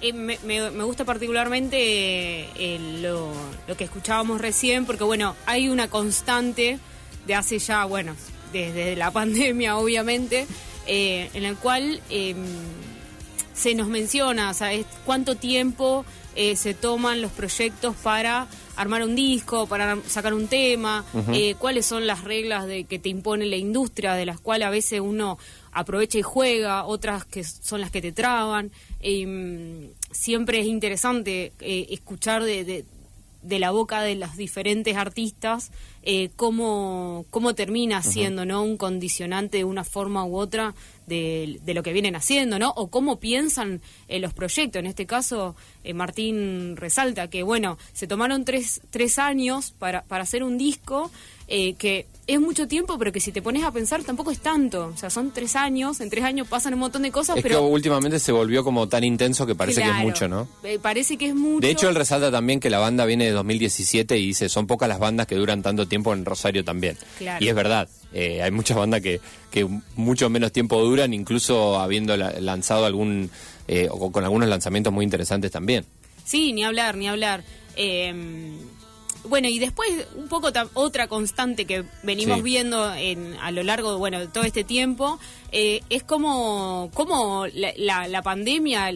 eh, 0.01 0.13
me, 0.13 0.83
gusta 0.83 1.05
particularmente 1.05 1.77
eh, 1.77 2.79
lo, 3.01 3.31
que 3.77 3.83
escuchábamos 3.83 4.41
recién, 4.41 4.85
porque 4.85 5.03
bueno, 5.03 5.35
hay 5.45 5.69
una 5.69 5.89
constante 5.89 6.79
de 7.27 7.35
hace 7.35 7.59
ya, 7.59 7.85
bueno, 7.85 8.15
desde 8.51 8.95
la 8.95 9.11
pandemia, 9.11 9.77
obviamente, 9.77 10.47
en 10.87 11.43
la 11.43 11.53
cual 11.53 12.01
em, 12.09 12.37
se 13.53 13.75
nos 13.75 13.87
menciona, 13.87 14.49
o 14.49 14.53
sea, 14.53 14.71
cuánto 15.05 15.35
tiempo 15.35 16.03
se 16.33 16.73
toman 16.73 17.21
los 17.21 17.31
proyectos 17.31 17.93
para 18.01 18.47
armar 18.75 19.03
un 19.03 19.15
disco, 19.15 19.67
para 19.67 19.97
sacar 20.07 20.33
un 20.33 20.47
tema, 20.47 21.05
eh, 21.33 21.55
cuáles 21.57 21.85
son 21.85 22.07
las 22.07 22.23
reglas 22.23 22.67
de 22.67 22.85
que 22.85 22.99
te 22.99 23.09
impone 23.09 23.45
la 23.45 23.57
industria, 23.57 24.13
de 24.13 24.25
las 24.25 24.39
cuales 24.39 24.67
a 24.67 24.71
veces 24.71 24.99
uno 24.99 25.37
aprovecha 25.71 26.17
y 26.17 26.21
juega, 26.21 26.85
otras 26.85 27.25
que 27.25 27.43
son 27.43 27.81
las 27.81 27.91
que 27.91 28.01
te 28.01 28.11
traban. 28.11 28.71
Em, 28.99 29.89
siempre 30.11 30.59
es 30.59 30.65
interesante 30.65 31.53
eh, 31.59 31.87
escuchar 31.89 32.43
de, 32.43 32.85
de, 33.41 33.59
la 33.59 33.71
boca 33.71 34.01
de 34.01 34.15
los 34.15 34.35
diferentes 34.37 34.95
artistas 34.95 35.71
eh, 36.03 36.29
cómo, 36.35 37.25
cómo 37.29 37.53
termina 37.53 38.01
siendo 38.01 38.45
¿no? 38.45 38.63
un 38.63 38.77
condicionante 38.77 39.57
de 39.57 39.63
una 39.63 39.83
forma 39.83 40.25
u 40.25 40.37
otra 40.37 40.73
de, 41.05 41.73
lo 41.73 41.83
que 41.83 41.93
vienen 41.93 42.15
haciendo, 42.15 42.57
¿no? 42.57 42.71
O 42.75 42.87
cómo 42.87 43.19
piensan 43.19 43.81
en 44.07 44.21
los 44.21 44.33
proyectos. 44.33 44.79
En 44.79 44.85
este 44.85 45.05
caso, 45.05 45.55
eh, 45.83 45.93
Martín 45.93 46.77
resalta 46.77 47.29
que, 47.29 47.43
bueno, 47.43 47.77
se 47.93 48.07
tomaron 48.07 48.45
tres, 48.45 48.81
tres 48.89 49.19
años 49.19 49.73
para, 49.77 50.03
para 50.03 50.23
hacer 50.23 50.43
un 50.43 50.57
disco 50.57 51.11
eh, 51.53 51.73
que 51.73 52.05
es 52.27 52.39
mucho 52.39 52.65
tiempo, 52.65 52.97
pero 52.97 53.11
que 53.11 53.19
si 53.19 53.33
te 53.33 53.41
pones 53.41 53.65
a 53.65 53.71
pensar 53.73 54.01
tampoco 54.03 54.31
es 54.31 54.39
tanto. 54.39 54.87
O 54.87 54.95
sea, 54.95 55.09
son 55.09 55.31
tres 55.31 55.57
años, 55.57 55.99
en 55.99 56.09
tres 56.09 56.23
años 56.23 56.47
pasan 56.47 56.73
un 56.73 56.79
montón 56.79 57.01
de 57.01 57.11
cosas, 57.11 57.35
es 57.35 57.43
pero... 57.43 57.59
que 57.59 57.65
últimamente 57.65 58.19
se 58.19 58.31
volvió 58.31 58.63
como 58.63 58.87
tan 58.87 59.03
intenso 59.03 59.45
que 59.45 59.53
parece 59.53 59.81
que 59.81 59.89
es 59.89 59.95
mucho, 59.97 60.29
¿no? 60.29 60.47
Eh, 60.63 60.79
parece 60.81 61.17
que 61.17 61.27
es 61.27 61.35
mucho. 61.35 61.59
De 61.59 61.69
hecho, 61.69 61.89
él 61.89 61.95
resalta 61.95 62.31
también 62.31 62.61
que 62.61 62.69
la 62.69 62.79
banda 62.79 63.03
viene 63.03 63.25
de 63.25 63.31
2017 63.31 64.17
y 64.17 64.27
dice, 64.27 64.47
son 64.47 64.65
pocas 64.65 64.87
las 64.87 64.99
bandas 64.99 65.27
que 65.27 65.35
duran 65.35 65.61
tanto 65.61 65.89
tiempo 65.91 66.11
en 66.13 66.25
Rosario 66.25 66.65
también. 66.65 66.97
Y 67.39 67.47
es 67.47 67.53
verdad, 67.53 67.87
eh, 68.13 68.41
hay 68.41 68.49
muchas 68.49 68.75
bandas 68.75 69.01
que, 69.01 69.21
que 69.51 69.67
mucho 69.95 70.27
menos 70.31 70.51
tiempo 70.51 70.81
duran, 70.81 71.13
incluso 71.13 71.79
habiendo 71.79 72.17
lanzado 72.17 72.85
algún, 72.85 73.29
o 73.91 74.11
con 74.11 74.23
algunos 74.23 74.49
lanzamientos 74.49 74.91
muy 74.91 75.05
interesantes 75.05 75.51
también. 75.51 75.85
Sí, 76.25 76.53
ni 76.53 76.63
hablar, 76.63 76.97
ni 76.97 77.07
hablar. 77.07 77.43
Eh, 77.75 78.13
bueno, 79.23 79.47
y 79.47 79.59
después 79.59 79.89
un 80.15 80.27
poco 80.27 80.51
otra 80.73 81.07
constante 81.07 81.65
que 81.65 81.83
venimos 82.03 82.41
viendo 82.43 82.93
en, 82.93 83.35
a 83.41 83.51
lo 83.51 83.63
largo 83.63 83.97
bueno, 83.97 84.19
de 84.19 84.27
todo 84.27 84.43
este 84.43 84.63
tiempo 84.63 85.19
eh, 85.51 85.81
es 85.89 86.03
como, 86.03 86.89
como 86.93 87.45
la, 87.47 88.07
la, 88.07 88.21
pandemia, 88.21 88.89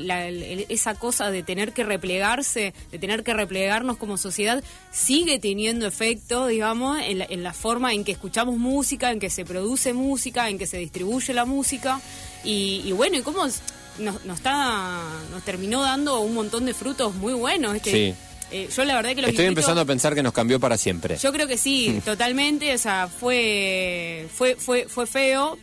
esa 0.69 0.95
cosa 0.95 1.29
de 1.29 1.43
tener 1.43 1.73
que 1.73 1.83
replegarse, 1.83 2.73
de 2.91 2.99
tener 2.99 3.23
que 3.23 3.33
replegarnos 3.33 3.97
como 3.97 4.17
sociedad, 4.17 4.63
sigue 4.91 5.37
teniendo 5.39 5.85
efecto, 5.85 6.47
digamos, 6.47 6.99
en 7.01 7.19
la, 7.19 7.25
en 7.29 7.43
la 7.43 7.53
forma 7.53 7.93
en 7.93 8.03
que 8.03 8.13
escuchamos 8.13 8.57
música, 8.57 9.11
en 9.11 9.19
que 9.19 9.29
se 9.29 9.45
produce 9.45 9.93
música, 9.93 10.49
en 10.49 10.57
que 10.57 10.65
se 10.65 10.77
distribuye 10.77 11.33
la 11.33 11.45
música. 11.45 11.99
Y, 12.43 12.81
y 12.85 12.91
bueno, 12.93 13.17
y 13.17 13.21
cómo 13.21 13.45
nos, 13.45 13.61
nos, 13.99 14.37
está, 14.37 15.01
nos 15.31 15.43
terminó 15.43 15.81
dando 15.81 16.21
un 16.21 16.33
montón 16.33 16.65
de 16.65 16.73
frutos 16.73 17.13
muy 17.15 17.33
buenos. 17.33 17.75
Este, 17.75 17.91
sí 17.91 18.15
eh, 18.51 18.69
yo 18.75 18.85
la 18.85 18.95
verdad 18.95 19.15
que 19.15 19.21
lo 19.21 19.27
Estoy 19.27 19.45
empezando 19.45 19.81
a 19.81 19.85
pensar 19.85 20.15
que 20.15 20.23
nos 20.23 20.33
cambió 20.33 20.59
para 20.59 20.77
siempre. 20.77 21.17
Yo 21.17 21.31
creo 21.31 21.47
que 21.47 21.57
sí, 21.57 22.01
totalmente. 22.05 22.73
O 22.73 22.77
sea, 22.77 23.07
fue, 23.07 24.27
fue, 24.33 24.55
fue, 24.55 24.87
fue 24.87 25.07
feo, 25.07 25.57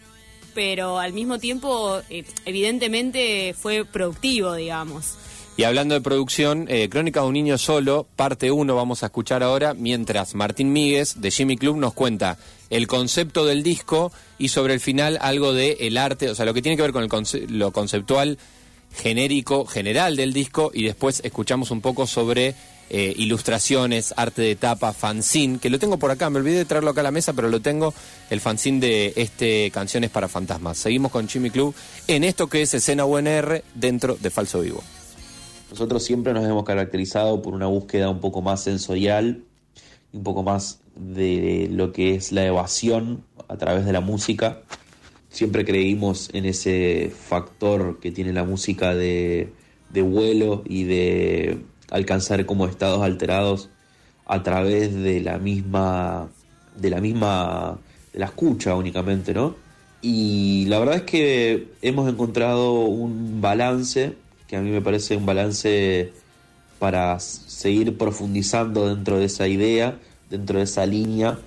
pero 0.54 0.98
al 0.98 1.12
mismo 1.12 1.38
tiempo, 1.38 2.00
eh, 2.10 2.24
evidentemente, 2.44 3.54
fue 3.58 3.84
productivo, 3.84 4.54
digamos. 4.54 5.16
Y 5.54 5.64
hablando 5.64 5.94
de 5.94 6.00
producción, 6.00 6.66
eh, 6.68 6.88
Crónica 6.88 7.20
de 7.20 7.26
un 7.26 7.34
niño 7.34 7.58
solo, 7.58 8.06
parte 8.16 8.50
1 8.50 8.74
vamos 8.74 9.02
a 9.02 9.06
escuchar 9.06 9.42
ahora, 9.42 9.74
mientras 9.74 10.34
Martín 10.34 10.72
Míguez 10.72 11.20
de 11.20 11.30
Jimmy 11.30 11.58
Club 11.58 11.76
nos 11.76 11.92
cuenta 11.92 12.38
el 12.70 12.86
concepto 12.86 13.44
del 13.44 13.62
disco 13.62 14.12
y 14.38 14.48
sobre 14.48 14.72
el 14.72 14.80
final 14.80 15.18
algo 15.20 15.52
de 15.52 15.76
el 15.80 15.98
arte, 15.98 16.30
o 16.30 16.34
sea, 16.34 16.46
lo 16.46 16.54
que 16.54 16.62
tiene 16.62 16.76
que 16.76 16.82
ver 16.82 16.92
con 16.92 17.02
el 17.02 17.58
lo 17.58 17.70
conceptual 17.70 18.38
genérico 18.94 19.64
general 19.66 20.16
del 20.16 20.32
disco 20.32 20.70
y 20.74 20.84
después 20.84 21.20
escuchamos 21.24 21.70
un 21.70 21.80
poco 21.80 22.06
sobre 22.06 22.54
eh, 22.90 23.14
ilustraciones, 23.16 24.12
arte 24.18 24.42
de 24.42 24.54
tapa, 24.54 24.92
fanzine, 24.92 25.58
que 25.58 25.70
lo 25.70 25.78
tengo 25.78 25.98
por 25.98 26.10
acá, 26.10 26.28
me 26.28 26.38
olvidé 26.38 26.58
de 26.58 26.64
traerlo 26.66 26.90
acá 26.90 27.00
a 27.00 27.04
la 27.04 27.10
mesa, 27.10 27.32
pero 27.32 27.48
lo 27.48 27.60
tengo, 27.60 27.94
el 28.28 28.40
fanzine 28.40 28.80
de 28.80 29.12
este 29.16 29.70
Canciones 29.70 30.10
para 30.10 30.28
Fantasmas. 30.28 30.76
Seguimos 30.76 31.10
con 31.10 31.26
Chimmy 31.26 31.50
Club 31.50 31.74
en 32.06 32.22
esto 32.22 32.48
que 32.48 32.60
es 32.60 32.74
escena 32.74 33.06
UNR 33.06 33.64
dentro 33.74 34.16
de 34.20 34.28
Falso 34.28 34.60
Vivo. 34.60 34.82
Nosotros 35.70 36.04
siempre 36.04 36.34
nos 36.34 36.44
hemos 36.44 36.64
caracterizado 36.64 37.40
por 37.40 37.54
una 37.54 37.66
búsqueda 37.66 38.10
un 38.10 38.20
poco 38.20 38.42
más 38.42 38.62
sensorial, 38.62 39.42
un 40.12 40.22
poco 40.22 40.42
más 40.42 40.80
de 40.94 41.68
lo 41.70 41.92
que 41.92 42.14
es 42.14 42.30
la 42.30 42.44
evasión 42.44 43.24
a 43.48 43.56
través 43.56 43.86
de 43.86 43.92
la 43.94 44.02
música. 44.02 44.60
Siempre 45.32 45.64
creímos 45.64 46.30
en 46.32 46.44
ese 46.44 47.10
factor 47.28 47.98
que 48.00 48.12
tiene 48.12 48.32
la 48.32 48.44
música 48.44 48.94
de, 48.94 49.52
de 49.90 50.02
vuelo 50.02 50.62
y 50.64 50.84
de 50.84 51.58
alcanzar 51.90 52.46
como 52.46 52.66
estados 52.66 53.02
alterados 53.02 53.70
a 54.26 54.42
través 54.42 54.94
de 54.94 55.20
la 55.20 55.38
misma 55.38 56.28
de 56.76 56.90
la 56.90 57.00
misma 57.00 57.78
de 58.12 58.18
la 58.18 58.26
escucha 58.26 58.74
únicamente, 58.76 59.34
¿no? 59.34 59.56
Y 60.00 60.66
la 60.66 60.78
verdad 60.78 60.96
es 60.96 61.02
que 61.02 61.68
hemos 61.82 62.08
encontrado 62.08 62.80
un 62.84 63.40
balance 63.40 64.14
que 64.48 64.56
a 64.56 64.60
mí 64.60 64.70
me 64.70 64.80
parece 64.80 65.16
un 65.16 65.24
balance 65.24 66.12
para 66.78 67.18
seguir 67.20 67.96
profundizando 67.96 68.88
dentro 68.94 69.18
de 69.18 69.26
esa 69.26 69.48
idea, 69.48 69.98
dentro 70.28 70.58
de 70.58 70.64
esa 70.64 70.84
línea 70.84 71.38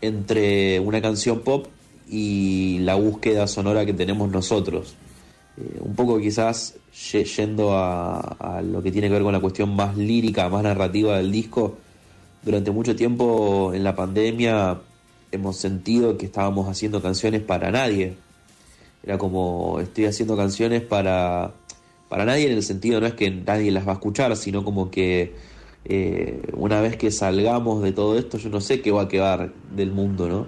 entre 0.00 0.80
una 0.80 1.00
canción 1.00 1.40
pop 1.40 1.66
y 2.08 2.78
la 2.80 2.94
búsqueda 2.94 3.46
sonora 3.46 3.86
que 3.86 3.94
tenemos 3.94 4.30
nosotros. 4.30 4.96
Eh, 5.56 5.80
un 5.80 5.94
poco 5.94 6.18
quizás 6.18 6.74
yendo 7.36 7.76
a, 7.76 8.62
lo 8.62 8.82
que 8.82 8.90
tiene 8.90 9.08
que 9.08 9.14
ver 9.14 9.22
con 9.22 9.32
la 9.32 9.40
cuestión 9.40 9.74
más 9.74 9.96
lírica, 9.96 10.48
más 10.48 10.62
narrativa 10.62 11.16
del 11.16 11.30
disco, 11.30 11.76
durante 12.42 12.70
mucho 12.70 12.96
tiempo 12.96 13.72
en 13.74 13.84
la 13.84 13.94
pandemia 13.94 14.80
hemos 15.30 15.56
sentido 15.56 16.18
que 16.18 16.26
estábamos 16.26 16.68
haciendo 16.68 17.00
canciones 17.00 17.42
para 17.42 17.70
nadie. 17.70 18.14
Era 19.02 19.18
como 19.18 19.80
estoy 19.80 20.06
haciendo 20.06 20.36
canciones 20.36 20.82
para, 20.82 21.52
para 22.08 22.24
nadie 22.24 22.46
en 22.46 22.52
el 22.52 22.62
sentido 22.62 23.00
no 23.00 23.06
es 23.06 23.14
que 23.14 23.30
nadie 23.30 23.70
las 23.72 23.86
va 23.86 23.92
a 23.92 23.94
escuchar, 23.94 24.36
sino 24.36 24.64
como 24.64 24.90
que 24.90 25.34
eh, 25.84 26.42
una 26.54 26.80
vez 26.80 26.96
que 26.96 27.10
salgamos 27.10 27.82
de 27.82 27.92
todo 27.92 28.16
esto 28.16 28.38
yo 28.38 28.48
no 28.50 28.60
sé 28.60 28.80
qué 28.80 28.92
va 28.92 29.02
a 29.02 29.08
quedar 29.08 29.52
del 29.74 29.90
mundo, 29.90 30.28
¿no? 30.28 30.46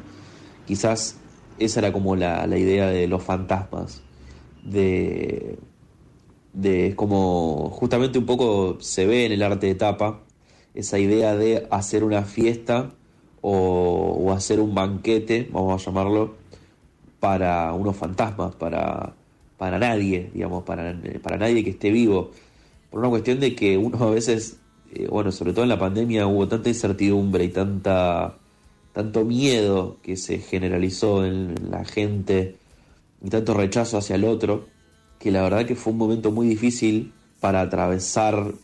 Quizás 0.66 1.16
esa 1.58 1.80
era 1.80 1.92
como 1.92 2.16
la, 2.16 2.46
la 2.46 2.58
idea 2.58 2.86
de 2.88 3.06
los 3.06 3.22
fantasmas 3.22 4.02
de, 4.64 5.58
de 6.52 6.94
como 6.96 7.70
justamente 7.70 8.18
un 8.18 8.26
poco 8.26 8.78
se 8.80 9.06
ve 9.06 9.26
en 9.26 9.32
el 9.32 9.42
arte 9.42 9.66
de 9.66 9.74
tapa 9.74 10.20
esa 10.74 10.98
idea 10.98 11.36
de 11.36 11.66
hacer 11.70 12.02
una 12.02 12.22
fiesta 12.22 12.90
o, 13.40 14.32
hacer 14.32 14.58
un 14.58 14.74
banquete, 14.74 15.48
vamos 15.52 15.80
a 15.80 15.84
llamarlo, 15.84 16.34
para 17.20 17.72
unos 17.74 17.94
fantasmas, 17.94 18.54
para, 18.54 19.14
para 19.58 19.78
nadie, 19.78 20.30
digamos, 20.32 20.64
para, 20.64 20.98
para 21.22 21.36
nadie 21.36 21.62
que 21.62 21.70
esté 21.70 21.90
vivo. 21.90 22.30
Por 22.90 23.00
una 23.00 23.10
cuestión 23.10 23.40
de 23.40 23.54
que 23.54 23.76
uno 23.76 23.98
a 24.02 24.10
veces, 24.10 24.60
eh, 24.92 25.06
bueno, 25.08 25.30
sobre 25.30 25.52
todo 25.52 25.62
en 25.62 25.68
la 25.68 25.78
pandemia 25.78 26.26
hubo 26.26 26.48
tanta 26.48 26.70
incertidumbre 26.70 27.44
y 27.44 27.48
tanta 27.50 28.38
tanto 28.94 29.24
miedo 29.24 29.98
que 30.02 30.16
se 30.16 30.38
generalizó 30.38 31.26
en 31.26 31.54
la 31.70 31.84
gente 31.84 32.56
y 33.22 33.28
tanto 33.28 33.52
rechazo 33.52 33.98
hacia 33.98 34.16
el 34.16 34.24
otro, 34.24 34.66
que 35.18 35.32
la 35.32 35.42
verdad 35.42 35.66
que 35.66 35.74
fue 35.74 35.92
un 35.92 35.98
momento 35.98 36.30
muy 36.30 36.46
difícil 36.46 37.12
para 37.40 37.60
atravesar 37.60 38.54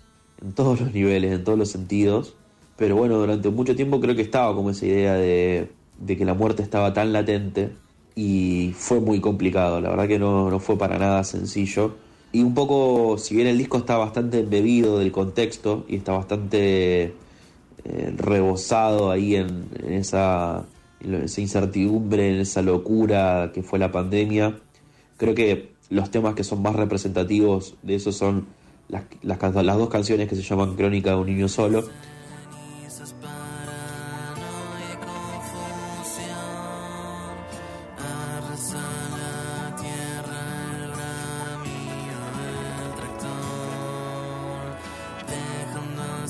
en 0.41 0.53
todos 0.53 0.81
los 0.81 0.95
niveles, 0.95 1.33
en 1.33 1.45
todos 1.45 1.59
los 1.59 1.71
sentidos. 1.71 2.35
Pero 2.77 2.97
bueno, 2.97 3.19
durante 3.19 3.51
mucho 3.51 3.75
tiempo 3.75 4.01
creo 4.01 4.15
que 4.15 4.23
estaba 4.23 4.55
como 4.55 4.71
esa 4.71 4.87
idea 4.87 5.15
de, 5.15 5.69
que 6.07 6.25
la 6.25 6.35
muerte 6.35 6.63
estaba 6.63 6.95
tan 6.95 7.13
latente 7.13 7.73
y 8.15 8.73
fue 8.77 9.01
muy 9.01 9.21
complicado, 9.21 9.81
la 9.81 9.91
verdad 9.91 10.07
que 10.07 10.19
no, 10.19 10.59
fue 10.61 10.79
para 10.79 10.99
nada 10.99 11.25
sencillo. 11.25 11.97
Y 12.33 12.43
un 12.43 12.55
poco, 12.55 13.19
si 13.19 13.35
bien 13.35 13.49
el 13.49 13.59
disco 13.59 13.79
está 13.79 13.97
bastante 13.97 14.39
embebido 14.39 15.01
del 15.01 15.11
contexto 15.11 15.85
y 15.89 15.97
está 15.97 16.13
bastante 16.13 17.15
eh, 17.85 18.15
rebosado 18.17 19.11
ahí 19.11 19.37
en, 19.37 19.69
esa, 19.89 20.65
esa 21.01 21.41
incertidumbre, 21.41 22.35
en 22.35 22.41
esa 22.41 22.63
locura 22.63 23.51
que 23.55 23.63
fue 23.63 23.79
la 23.79 23.93
pandemia, 23.93 24.59
creo 25.17 25.35
que 25.35 25.73
los 25.89 26.11
temas 26.11 26.35
que 26.35 26.45
son 26.45 26.63
más 26.63 26.77
representativos 26.77 27.75
de 27.83 27.97
eso 27.97 28.13
son 28.13 28.47
las, 28.89 29.05
las, 29.23 29.39
las 29.41 29.77
dos 29.77 29.89
canciones 29.89 30.29
que 30.29 30.37
se 30.37 30.43
llaman 30.43 30.77
Crónica 30.77 31.11
de 31.11 31.17
un 31.17 31.27
niño 31.27 31.49
solo 31.49 31.85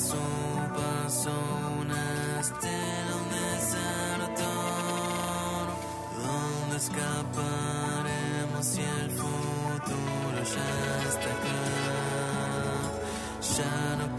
paso, 0.01 0.17
paso 0.75 1.31
una 1.81 2.41
estela, 2.41 3.17
un 3.17 3.29
deserto. 3.29 4.49
¿Dónde 6.25 6.77
escaparemos 6.77 8.65
si 8.67 8.81
el 8.81 9.11
futuro 9.11 10.39
ya 10.55 10.71
está 11.09 11.31
acá? 11.37 11.61
Ya 13.57 13.97
no 13.99 14.10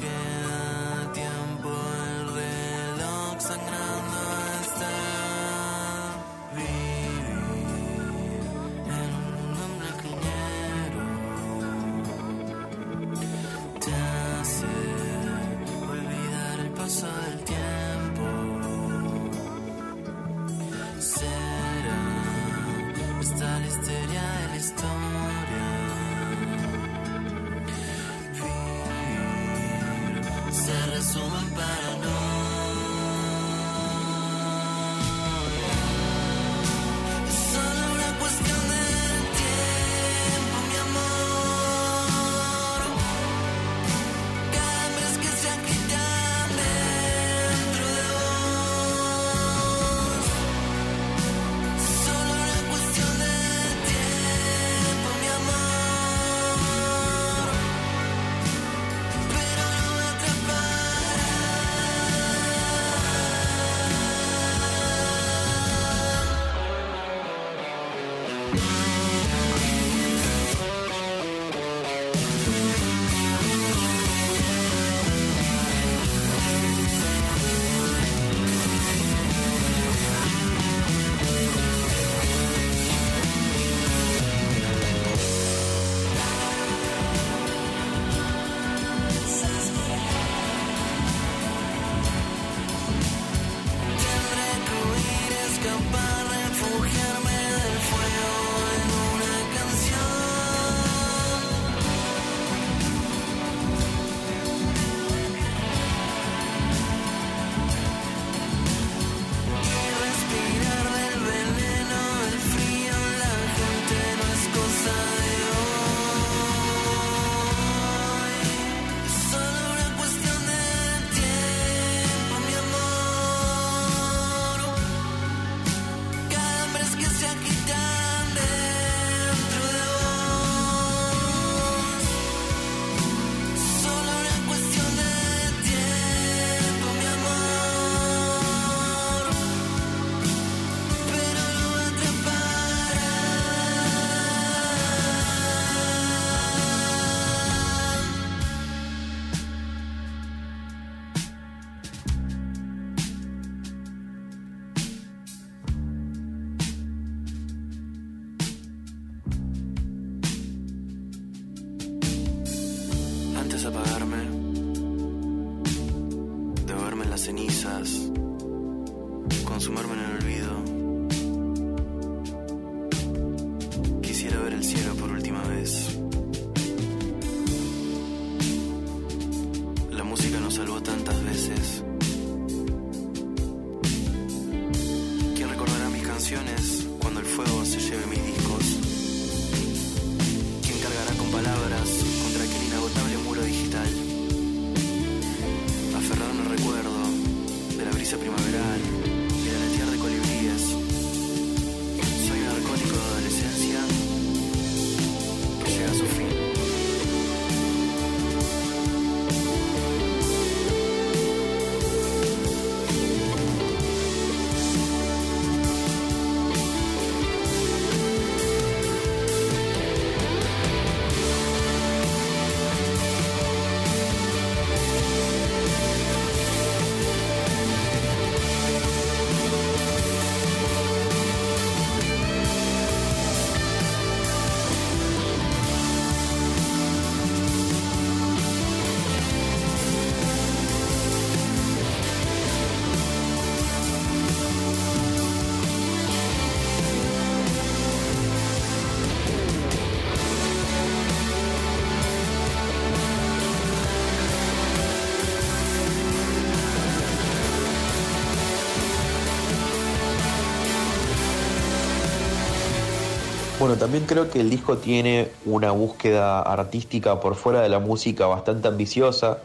Bueno, 263.61 263.75
también 263.75 264.07
creo 264.07 264.27
que 264.27 264.39
el 264.41 264.49
disco 264.49 264.77
tiene 264.77 265.29
una 265.45 265.69
búsqueda 265.69 266.41
artística 266.41 267.19
por 267.19 267.35
fuera 267.35 267.61
de 267.61 267.69
la 267.69 267.77
música 267.77 268.25
bastante 268.25 268.67
ambiciosa. 268.67 269.37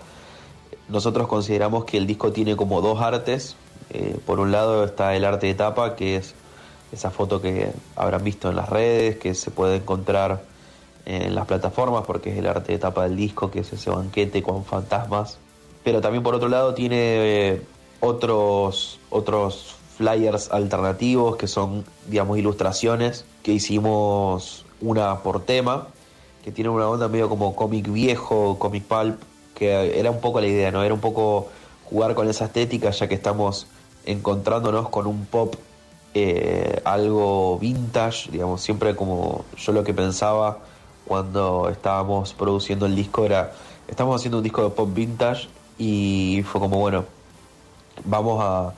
Nosotros 0.89 1.29
consideramos 1.29 1.85
que 1.85 1.99
el 1.99 2.07
disco 2.07 2.33
tiene 2.33 2.57
como 2.57 2.81
dos 2.81 3.03
artes. 3.03 3.57
Eh, 3.91 4.19
por 4.25 4.41
un 4.41 4.53
lado 4.53 4.87
está 4.87 5.15
el 5.15 5.27
arte 5.27 5.49
de 5.49 5.55
tapa, 5.55 5.97
que 5.97 6.17
es 6.17 6.35
esa 6.93 7.11
foto 7.11 7.43
que 7.43 7.71
habrán 7.95 8.25
visto 8.25 8.49
en 8.49 8.57
las 8.57 8.71
redes, 8.71 9.19
que 9.19 9.35
se 9.35 9.51
puede 9.51 9.77
encontrar 9.77 10.45
en 11.05 11.35
las 11.35 11.45
plataformas, 11.45 12.05
porque 12.07 12.33
es 12.33 12.39
el 12.39 12.47
arte 12.47 12.73
de 12.73 12.79
tapa 12.79 13.03
del 13.03 13.17
disco, 13.17 13.51
que 13.51 13.61
es 13.61 13.73
ese 13.75 13.91
banquete 13.91 14.43
con 14.43 14.65
fantasmas. 14.65 15.37
Pero 15.85 16.01
también 16.01 16.23
por 16.23 16.35
otro 16.35 16.49
lado 16.49 16.73
tiene 16.73 16.97
eh, 16.97 17.63
otros, 18.01 18.99
otros 19.11 19.76
flyers 19.97 20.51
alternativos 20.51 21.37
que 21.37 21.49
son, 21.49 21.85
digamos, 22.09 22.39
ilustraciones 22.39 23.25
que 23.43 23.53
hicimos 23.53 24.67
una 24.81 25.23
por 25.23 25.45
tema, 25.45 25.89
que 26.45 26.53
tiene 26.53 26.71
una 26.71 26.89
onda 26.89 27.09
medio 27.09 27.29
como 27.29 27.57
cómic 27.57 27.91
viejo, 27.91 28.59
cómic 28.59 28.85
pulp, 28.85 29.21
que 29.55 29.99
era 29.99 30.11
un 30.11 30.21
poco 30.21 30.41
la 30.41 30.47
idea, 30.47 30.71
¿no? 30.71 30.83
Era 30.85 30.93
un 30.93 31.01
poco 31.01 31.49
jugar 31.89 32.15
con 32.15 32.29
esa 32.29 32.45
estética, 32.47 32.91
ya 32.91 33.09
que 33.09 33.15
estamos 33.15 33.67
encontrándonos 34.05 34.89
con 34.91 35.07
un 35.07 35.25
pop 35.27 35.55
eh, 36.15 36.81
algo 36.85 37.59
vintage, 37.59 38.31
digamos, 38.31 38.61
siempre 38.61 38.95
como 38.95 39.45
yo 39.57 39.73
lo 39.73 39.83
que 39.85 39.95
pensaba 39.95 40.59
cuando 41.07 41.69
estábamos 41.71 42.33
produciendo 42.35 42.87
el 42.87 42.95
disco 42.95 43.25
era, 43.25 43.53
estamos 43.89 44.17
haciendo 44.17 44.39
un 44.39 44.45
disco 44.45 44.63
de 44.63 44.71
pop 44.71 44.89
vintage 44.93 45.49
y 45.79 46.43
fue 46.47 46.61
como, 46.61 46.79
bueno, 46.79 47.05
vamos 48.05 48.43
a, 48.43 48.73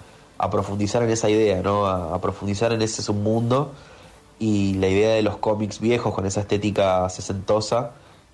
profundizar 0.51 1.03
en 1.03 1.11
esa 1.11 1.29
idea, 1.29 1.63
¿no? 1.63 1.87
A, 1.87 2.21
profundizar 2.21 2.73
en 2.73 2.83
ese 2.83 3.03
submundo 3.03 3.73
y 4.39 4.75
la 4.75 4.89
idea 4.89 5.15
de 5.15 5.23
los 5.23 5.37
cómics 5.39 5.81
viejos 5.81 6.15
con 6.15 6.27
esa 6.27 6.41
estética 6.41 7.09
sesentosa 7.09 7.93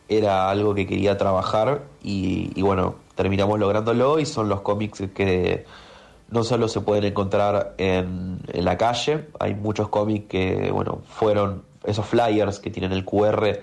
era 0.09 0.51
algo 0.51 0.75
que 0.75 0.87
quería 0.87 1.17
trabajar 1.17 1.83
y, 2.03 2.61
bueno, 2.61 2.97
terminamos 3.15 3.59
lográndolo 3.59 4.19
y 4.19 4.27
son 4.27 4.51
los 4.51 4.61
cómics 4.61 5.03
que 5.15 5.65
no 6.29 6.45
solo 6.45 6.69
se 6.69 6.81
pueden 6.83 7.05
encontrar 7.05 7.75
en, 7.79 8.41
en 8.53 8.65
la 8.65 8.77
calle, 8.77 9.29
hay 9.39 9.55
muchos 9.55 9.89
cómics 9.89 10.27
que, 10.29 10.71
bueno, 10.71 10.99
fueron 11.09 11.63
esos 11.85 12.07
flyers 12.07 12.61
que 12.61 12.71
tienen 12.71 12.93
el 12.93 13.05
QR, 13.05 13.61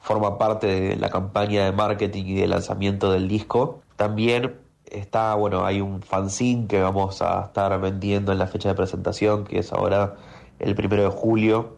forman 0.00 0.38
parte 0.38 0.66
de 0.66 0.96
la 0.96 1.08
campaña 1.08 1.64
de 1.64 1.72
marketing 1.72 2.24
y 2.26 2.34
de 2.34 2.46
lanzamiento 2.46 3.10
del 3.10 3.26
disco. 3.26 3.80
También 3.96 4.54
está, 4.90 5.34
bueno, 5.34 5.64
hay 5.64 5.80
un 5.80 6.02
fanzine 6.02 6.66
que 6.66 6.80
vamos 6.80 7.22
a 7.22 7.44
estar 7.44 7.80
vendiendo 7.80 8.32
en 8.32 8.38
la 8.38 8.46
fecha 8.46 8.68
de 8.68 8.74
presentación, 8.74 9.44
que 9.44 9.58
es 9.58 9.72
ahora 9.72 10.14
el 10.58 10.74
primero 10.74 11.02
de 11.02 11.08
julio, 11.08 11.76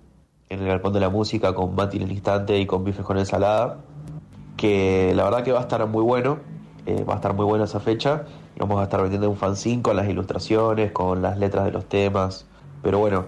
en 0.48 0.60
el 0.60 0.68
Galpón 0.68 0.92
de 0.92 1.00
la 1.00 1.08
Música, 1.08 1.54
con 1.54 1.74
Mati 1.74 1.96
en 1.96 2.04
el 2.04 2.12
instante 2.12 2.58
y 2.58 2.66
con 2.66 2.84
bifes 2.84 3.04
con 3.04 3.18
ensalada, 3.18 3.78
que 4.56 5.12
la 5.14 5.24
verdad 5.24 5.42
que 5.42 5.52
va 5.52 5.58
a 5.58 5.62
estar 5.62 5.86
muy 5.86 6.02
bueno, 6.02 6.38
eh, 6.86 7.04
va 7.04 7.14
a 7.14 7.16
estar 7.16 7.34
muy 7.34 7.44
buena 7.44 7.64
esa 7.64 7.80
fecha, 7.80 8.24
vamos 8.58 8.80
a 8.80 8.84
estar 8.84 9.00
vendiendo 9.02 9.28
un 9.28 9.36
fanzine 9.36 9.82
con 9.82 9.96
las 9.96 10.08
ilustraciones, 10.08 10.92
con 10.92 11.22
las 11.22 11.38
letras 11.38 11.64
de 11.64 11.72
los 11.72 11.86
temas, 11.86 12.46
pero 12.82 12.98
bueno, 12.98 13.26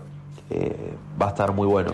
eh, 0.50 0.94
va 1.20 1.26
a 1.26 1.30
estar 1.30 1.52
muy 1.52 1.66
bueno. 1.66 1.92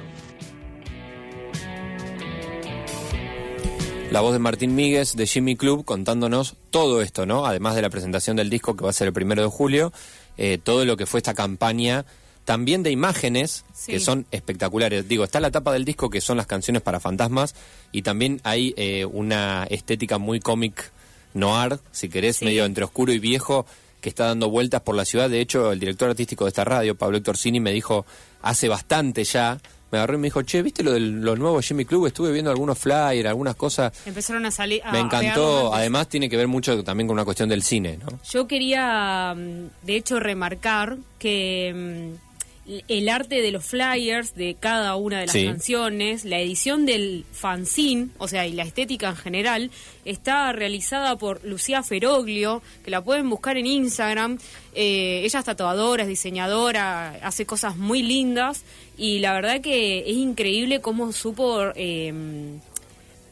La 4.14 4.20
voz 4.20 4.32
de 4.32 4.38
Martín 4.38 4.76
Míguez 4.76 5.16
de 5.16 5.26
Jimmy 5.26 5.56
Club 5.56 5.84
contándonos 5.84 6.54
todo 6.70 7.02
esto, 7.02 7.26
¿no? 7.26 7.46
Además 7.46 7.74
de 7.74 7.82
la 7.82 7.90
presentación 7.90 8.36
del 8.36 8.48
disco 8.48 8.76
que 8.76 8.84
va 8.84 8.90
a 8.90 8.92
ser 8.92 9.08
el 9.08 9.12
primero 9.12 9.42
de 9.42 9.48
julio, 9.48 9.92
eh, 10.38 10.56
todo 10.62 10.84
lo 10.84 10.96
que 10.96 11.04
fue 11.04 11.18
esta 11.18 11.34
campaña 11.34 12.04
también 12.44 12.84
de 12.84 12.92
imágenes 12.92 13.64
que 13.88 13.98
son 13.98 14.24
espectaculares. 14.30 15.08
Digo, 15.08 15.24
está 15.24 15.40
la 15.40 15.50
tapa 15.50 15.72
del 15.72 15.84
disco 15.84 16.10
que 16.10 16.20
son 16.20 16.36
las 16.36 16.46
canciones 16.46 16.80
para 16.80 17.00
fantasmas 17.00 17.56
y 17.90 18.02
también 18.02 18.40
hay 18.44 18.72
eh, 18.76 19.04
una 19.04 19.66
estética 19.68 20.18
muy 20.18 20.38
cómic 20.38 20.92
noir, 21.32 21.80
si 21.90 22.08
querés, 22.08 22.40
medio 22.40 22.66
entre 22.66 22.84
oscuro 22.84 23.12
y 23.12 23.18
viejo 23.18 23.66
que 24.00 24.10
está 24.10 24.26
dando 24.26 24.48
vueltas 24.48 24.82
por 24.82 24.94
la 24.94 25.04
ciudad. 25.04 25.28
De 25.28 25.40
hecho, 25.40 25.72
el 25.72 25.80
director 25.80 26.08
artístico 26.08 26.44
de 26.44 26.50
esta 26.50 26.62
radio, 26.62 26.94
Pablo 26.94 27.16
Héctor 27.16 27.36
Cini, 27.36 27.58
me 27.58 27.72
dijo 27.72 28.06
hace 28.42 28.68
bastante 28.68 29.24
ya 29.24 29.58
me 29.94 29.98
agarró 29.98 30.14
y 30.14 30.18
me 30.18 30.26
dijo, 30.26 30.42
che, 30.42 30.60
¿viste 30.60 30.82
lo 30.82 30.92
de 30.92 30.98
los 30.98 31.38
nuevos 31.38 31.64
Jimmy 31.64 31.84
Club? 31.84 32.06
Estuve 32.06 32.32
viendo 32.32 32.50
algunos 32.50 32.76
flyers, 32.76 33.28
algunas 33.28 33.54
cosas. 33.54 33.92
Empezaron 34.04 34.44
a 34.44 34.50
salir. 34.50 34.82
me 34.90 34.98
encantó. 34.98 35.72
Además, 35.72 36.08
tiene 36.08 36.28
que 36.28 36.36
ver 36.36 36.48
mucho 36.48 36.82
también 36.82 37.06
con 37.06 37.14
una 37.14 37.24
cuestión 37.24 37.48
del 37.48 37.62
cine, 37.62 37.98
¿no? 37.98 38.18
Yo 38.28 38.48
quería, 38.48 39.34
mm, 39.36 39.86
de 39.86 39.96
hecho, 39.96 40.18
remarcar 40.18 40.96
que 41.18 42.10
mm, 42.12 42.23
el 42.66 43.08
arte 43.10 43.42
de 43.42 43.50
los 43.50 43.64
flyers 43.64 44.34
de 44.34 44.56
cada 44.58 44.96
una 44.96 45.20
de 45.20 45.26
las 45.26 45.36
canciones, 45.36 46.24
la 46.24 46.38
edición 46.40 46.86
del 46.86 47.26
fanzine, 47.30 48.08
o 48.18 48.26
sea, 48.26 48.46
y 48.46 48.52
la 48.52 48.62
estética 48.62 49.10
en 49.10 49.16
general, 49.16 49.70
está 50.04 50.50
realizada 50.52 51.16
por 51.16 51.44
Lucía 51.44 51.82
Feroglio, 51.82 52.62
que 52.82 52.90
la 52.90 53.04
pueden 53.04 53.28
buscar 53.28 53.58
en 53.58 53.66
Instagram. 53.66 54.38
Eh, 54.74 55.22
ella 55.24 55.40
es 55.40 55.44
tatuadora, 55.44 56.04
es 56.04 56.08
diseñadora, 56.08 57.18
hace 57.22 57.44
cosas 57.44 57.76
muy 57.76 58.02
lindas 58.02 58.62
y 58.96 59.18
la 59.18 59.34
verdad 59.34 59.60
que 59.60 60.00
es 60.00 60.16
increíble 60.16 60.80
cómo 60.80 61.12
supo... 61.12 61.60
Eh, 61.74 62.12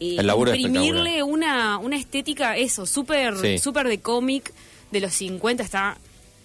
eh 0.01 0.17
imprimirle 0.19 1.23
una, 1.23 1.79
una 1.79 1.97
estética, 1.97 2.57
eso, 2.57 2.87
súper 2.87 3.59
super 3.61 3.87
de 3.87 4.01
cómic 4.01 4.53
de 4.91 5.01
los 5.01 5.15
50, 5.15 5.63
está 5.63 5.97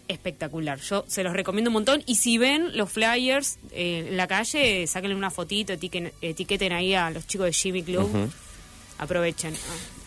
espectacular. 0.08 0.80
Yo 0.80 1.06
se 1.08 1.24
los 1.24 1.34
recomiendo 1.34 1.70
un 1.70 1.74
montón. 1.74 2.04
Y 2.06 2.16
si 2.16 2.38
ven 2.38 2.76
los 2.78 2.92
flyers 2.92 3.58
eh, 3.72 4.06
en 4.10 4.18
la 4.18 4.28
calle, 4.28 4.86
sáquenle 4.88 5.16
una 5.16 5.32
fotito, 5.32 5.74
etiqueten, 5.74 6.74
ahí 6.74 6.94
a 6.94 7.10
los 7.10 7.28
chicos 7.28 7.46
de 7.46 7.54
Jimmy 7.54 7.84
Club. 7.84 8.30
Aprovechen. 9.00 9.54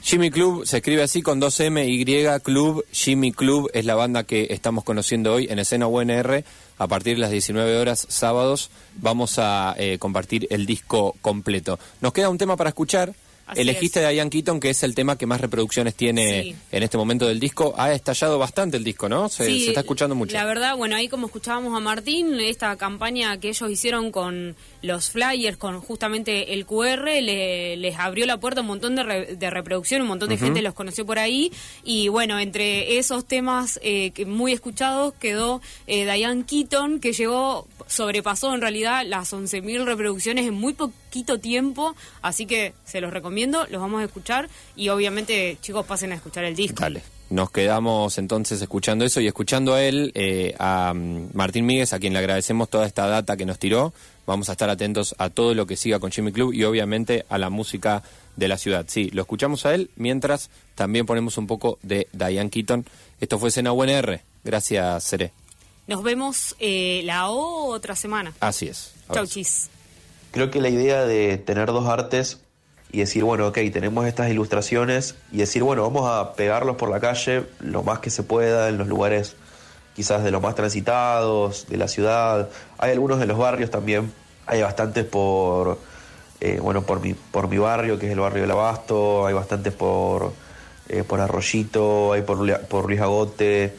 Jimmy 0.03 0.31
Club 0.31 0.67
se 0.67 0.79
escribe 0.79 1.03
así 1.03 1.23
con 1.23 1.41
dos 1.41 1.61
M, 1.61 1.87
Y, 1.87 2.05
Club. 2.43 2.85
Jimmy 2.91 3.33
Club 3.33 3.71
es 3.75 3.85
la 3.85 3.95
banda 3.95 4.25
que 4.25 4.49
estamos 4.51 4.83
conociendo 4.83 5.35
hoy 5.35 5.47
en 5.51 5.59
escena 5.59 5.87
UNR. 5.87 6.45
A 6.79 6.87
partir 6.87 7.17
de 7.17 7.21
las 7.21 7.31
19 7.31 7.77
horas 7.77 8.07
sábados 8.09 8.71
vamos 8.97 9.39
a 9.39 9.75
eh, 9.79 9.99
compartir 9.99 10.47
el 10.51 10.65
disco 10.65 11.15
completo. 11.21 11.79
Nos 12.01 12.13
queda 12.13 12.31
un 12.31 12.39
tema 12.39 12.57
para 12.57 12.71
escuchar. 12.71 13.15
Elegiste 13.55 14.05
a 14.05 14.09
Diane 14.11 14.31
Keaton, 14.31 14.61
que 14.61 14.71
es 14.71 14.83
el 14.83 14.95
tema 14.95 15.17
que 15.17 15.27
más 15.27 15.41
reproducciones 15.41 15.95
tiene 15.95 16.57
en 16.71 16.83
este 16.83 16.97
momento 16.97 17.27
del 17.27 17.41
disco. 17.41 17.75
Ha 17.77 17.93
estallado 17.93 18.39
bastante 18.39 18.77
el 18.77 18.85
disco, 18.85 19.09
¿no? 19.09 19.29
Se, 19.29 19.45
se, 19.45 19.69
está 19.69 19.81
escuchando 19.81 20.15
mucho. 20.15 20.33
La 20.35 20.45
verdad, 20.45 20.77
bueno, 20.77 20.97
ahí 20.97 21.09
como 21.09 21.27
escuchábamos 21.27 21.77
a 21.77 21.81
Martín, 21.81 22.39
esta 22.41 22.77
campaña 22.77 23.39
que 23.39 23.49
ellos 23.49 23.71
hicieron 23.71 24.13
con 24.13 24.57
los 24.83 25.11
flyers, 25.11 25.57
con 25.57 25.81
justamente 25.81 26.55
el 26.55 26.67
QR, 26.67 27.09
les 27.21 27.97
abrió 27.99 28.27
la 28.27 28.39
puerta 28.39 28.61
a 28.61 28.63
un 28.63 28.69
montón 28.69 28.97
de, 28.97 29.37
de 29.37 29.51
reproducción, 29.51 30.03
un 30.03 30.09
montón 30.09 30.29
de 30.29 30.39
gente 30.39 30.63
los 30.63 30.75
conoció 30.75 31.05
por 31.07 31.19
ahí. 31.19 31.53
Y 31.85 32.09
bueno, 32.09 32.39
entre 32.39 32.99
esos 32.99 33.27
temas 33.27 33.79
eh, 33.83 34.13
muy 34.27 34.53
escuchados 34.53 35.15
quedó 35.15 35.61
eh, 35.87 36.05
Diane 36.05 36.45
Keaton, 36.45 37.01
que 37.01 37.13
llegó, 37.13 37.67
sobrepasó 37.87 38.55
en 38.55 38.61
realidad 38.61 39.05
las 39.07 39.33
11.000 39.33 39.85
reproducciones 39.85 40.47
en 40.47 40.55
muy 40.55 40.75
poquito 40.75 41.39
tiempo. 41.39 41.95
Así 42.23 42.47
que 42.47 42.75
se 42.85 43.01
los 43.01 43.13
recomiendo 43.13 43.40
los 43.47 43.81
vamos 43.81 44.01
a 44.01 44.05
escuchar 44.05 44.49
y 44.77 44.89
obviamente 44.89 45.59
chicos 45.61 45.87
pasen 45.87 46.13
a 46.13 46.15
escuchar 46.17 46.45
el 46.45 46.55
disco. 46.55 46.81
Dale. 46.81 47.03
Nos 47.31 47.53
quedamos 47.53 48.19
entonces 48.19 48.61
escuchando 48.61 49.05
eso 49.05 49.21
y 49.21 49.29
escuchando 49.29 49.75
a 49.75 49.85
él, 49.85 50.11
eh, 50.17 50.55
a 50.59 50.93
mm, 50.93 51.31
Martín 51.33 51.65
Míguez, 51.65 51.93
a 51.93 52.01
quien 52.01 52.13
le 52.13 52.19
agradecemos 52.19 52.69
toda 52.69 52.87
esta 52.87 53.07
data 53.07 53.37
que 53.37 53.47
nos 53.47 53.59
tiró. 53.61 53.93
Vamos 54.27 54.49
a 54.49 54.53
estar 54.53 54.69
atentos 54.69 55.15
a 55.17 55.31
todo 55.31 55.55
lo 55.55 55.65
que 55.65 55.77
siga 55.77 56.01
con 56.01 56.11
Jimmy 56.11 56.33
Club 56.33 56.53
y 56.53 56.65
obviamente 56.65 57.25
a 57.29 57.39
la 57.39 57.49
música 57.49 58.03
de 58.35 58.49
la 58.49 58.59
ciudad. 58.59 58.85
Sí, 58.89 59.11
lo 59.13 59.23
escuchamos 59.23 59.65
a 59.65 59.75
él 59.75 59.91
mientras 59.95 60.51
también 60.75 61.07
ponemos 61.07 61.39
un 61.39 61.47
poco 61.47 61.79
de 61.83 62.09
Diane 62.13 62.51
Keaton. 62.51 62.85
Esto 63.21 63.39
fue 63.39 63.53
Cena 63.53 63.73
UNR. 63.73 64.23
Gracias, 64.43 65.05
Seré. 65.05 65.33
Nos 65.87 66.03
vemos 66.03 66.57
eh, 66.59 67.03
la 67.05 67.29
otra 67.29 67.95
semana. 67.95 68.33
Así 68.41 68.67
es. 68.67 68.93
Chau, 69.13 69.27
chis. 69.27 69.71
Creo 70.33 70.51
que 70.51 70.61
la 70.61 70.69
idea 70.69 71.05
de 71.05 71.39
tener 71.39 71.67
dos 71.69 71.87
artes 71.87 72.41
y 72.93 72.99
decir, 72.99 73.23
bueno, 73.25 73.47
ok, 73.49 73.59
tenemos 73.73 74.07
estas 74.07 74.31
ilustraciones 74.31 75.15
y 75.31 75.39
decir, 75.39 75.63
bueno, 75.63 75.83
vamos 75.83 76.11
a 76.11 76.33
pegarlos 76.35 76.77
por 76.77 76.91
la 76.91 76.99
calle 76.99 77.45
lo 77.61 77.83
más 77.83 78.01
que 78.01 78.11
se 78.11 78.23
pueda 78.23 78.69
en 78.69 78.79
los 78.79 78.89
lugares 78.89 79.37
quizás 79.95 80.25
de 80.25 80.31
los 80.31 80.43
más 80.43 80.55
transitados, 80.55 81.67
de 81.69 81.77
la 81.77 81.87
ciudad. 81.87 82.49
Hay 82.79 82.93
algunos 82.93 83.21
de 83.21 83.27
los 83.27 83.39
barrios 83.39 83.71
también, 83.71 84.13
hay 84.47 84.63
bastantes 84.63 85.05
por, 85.05 85.79
eh, 86.41 86.59
bueno, 86.61 86.83
por 86.83 87.01
mi, 87.01 87.15
por 87.15 87.49
mi 87.49 87.59
barrio, 87.59 87.99
que 87.99 88.07
es 88.07 88.13
el 88.13 88.21
barrio 88.21 88.43
del 88.43 88.51
Abasto, 88.51 89.27
hay 89.27 89.35
bastantes 89.35 89.73
por, 89.73 90.33
eh, 90.89 91.05
por 91.05 91.21
Arroyito, 91.21 92.13
hay 92.13 92.23
por, 92.23 92.61
por 92.63 92.87
Luis 92.87 93.01
Agote, 93.01 93.73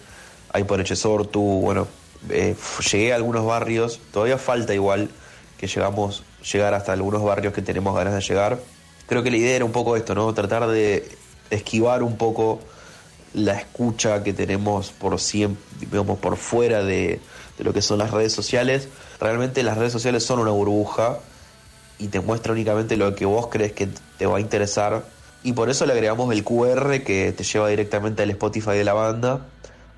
hay 0.54 0.64
por 0.64 0.80
Echesortu, 0.80 1.42
bueno, 1.42 1.88
eh, 2.30 2.56
llegué 2.92 3.12
a 3.12 3.16
algunos 3.18 3.46
barrios, 3.46 4.00
todavía 4.14 4.38
falta 4.38 4.74
igual 4.74 5.10
que 5.58 5.68
llegamos, 5.68 6.24
llegar 6.50 6.74
hasta 6.74 6.94
algunos 6.94 7.24
barrios 7.24 7.54
que 7.54 7.62
tenemos 7.62 7.94
ganas 7.96 8.14
de 8.14 8.22
llegar 8.22 8.60
creo 9.12 9.24
que 9.24 9.32
la 9.32 9.36
idea 9.36 9.58
era 9.58 9.66
un 9.66 9.74
poco 9.74 9.98
esto, 9.98 10.16
¿no? 10.16 10.34
Tratar 10.34 10.70
de 10.70 11.06
esquivar 11.50 12.02
un 12.02 12.16
poco 12.16 12.62
la 13.34 13.58
escucha 13.58 14.24
que 14.24 14.32
tenemos 14.32 14.94
por 14.94 15.20
siempre, 15.20 15.62
digamos, 15.82 16.18
por 16.18 16.38
fuera 16.38 16.82
de, 16.82 17.20
lo 17.58 17.74
que 17.74 17.82
son 17.82 17.98
las 17.98 18.12
redes 18.12 18.32
sociales. 18.32 18.88
Realmente 19.20 19.64
las 19.64 19.78
redes 19.78 19.92
sociales 19.92 20.24
son 20.24 20.40
una 20.40 20.52
burbuja 20.52 21.20
y 22.00 22.08
te 22.08 22.22
muestra 22.22 22.54
únicamente 22.54 22.96
lo 22.96 23.14
que 23.14 23.26
vos 23.26 23.48
crees 23.48 23.74
que 23.74 23.90
te 24.18 24.26
va 24.28 24.38
a 24.38 24.40
interesar. 24.40 25.04
Y 25.44 25.52
por 25.52 25.70
eso 25.70 25.86
le 25.86 25.92
agregamos 25.92 26.34
el 26.34 26.46
QR 26.46 27.02
que 27.04 27.34
te 27.34 27.44
lleva 27.44 27.68
directamente 27.68 28.24
al 28.24 28.30
Spotify 28.30 28.78
de 28.78 28.86
la 28.86 28.94
banda, 28.94 29.46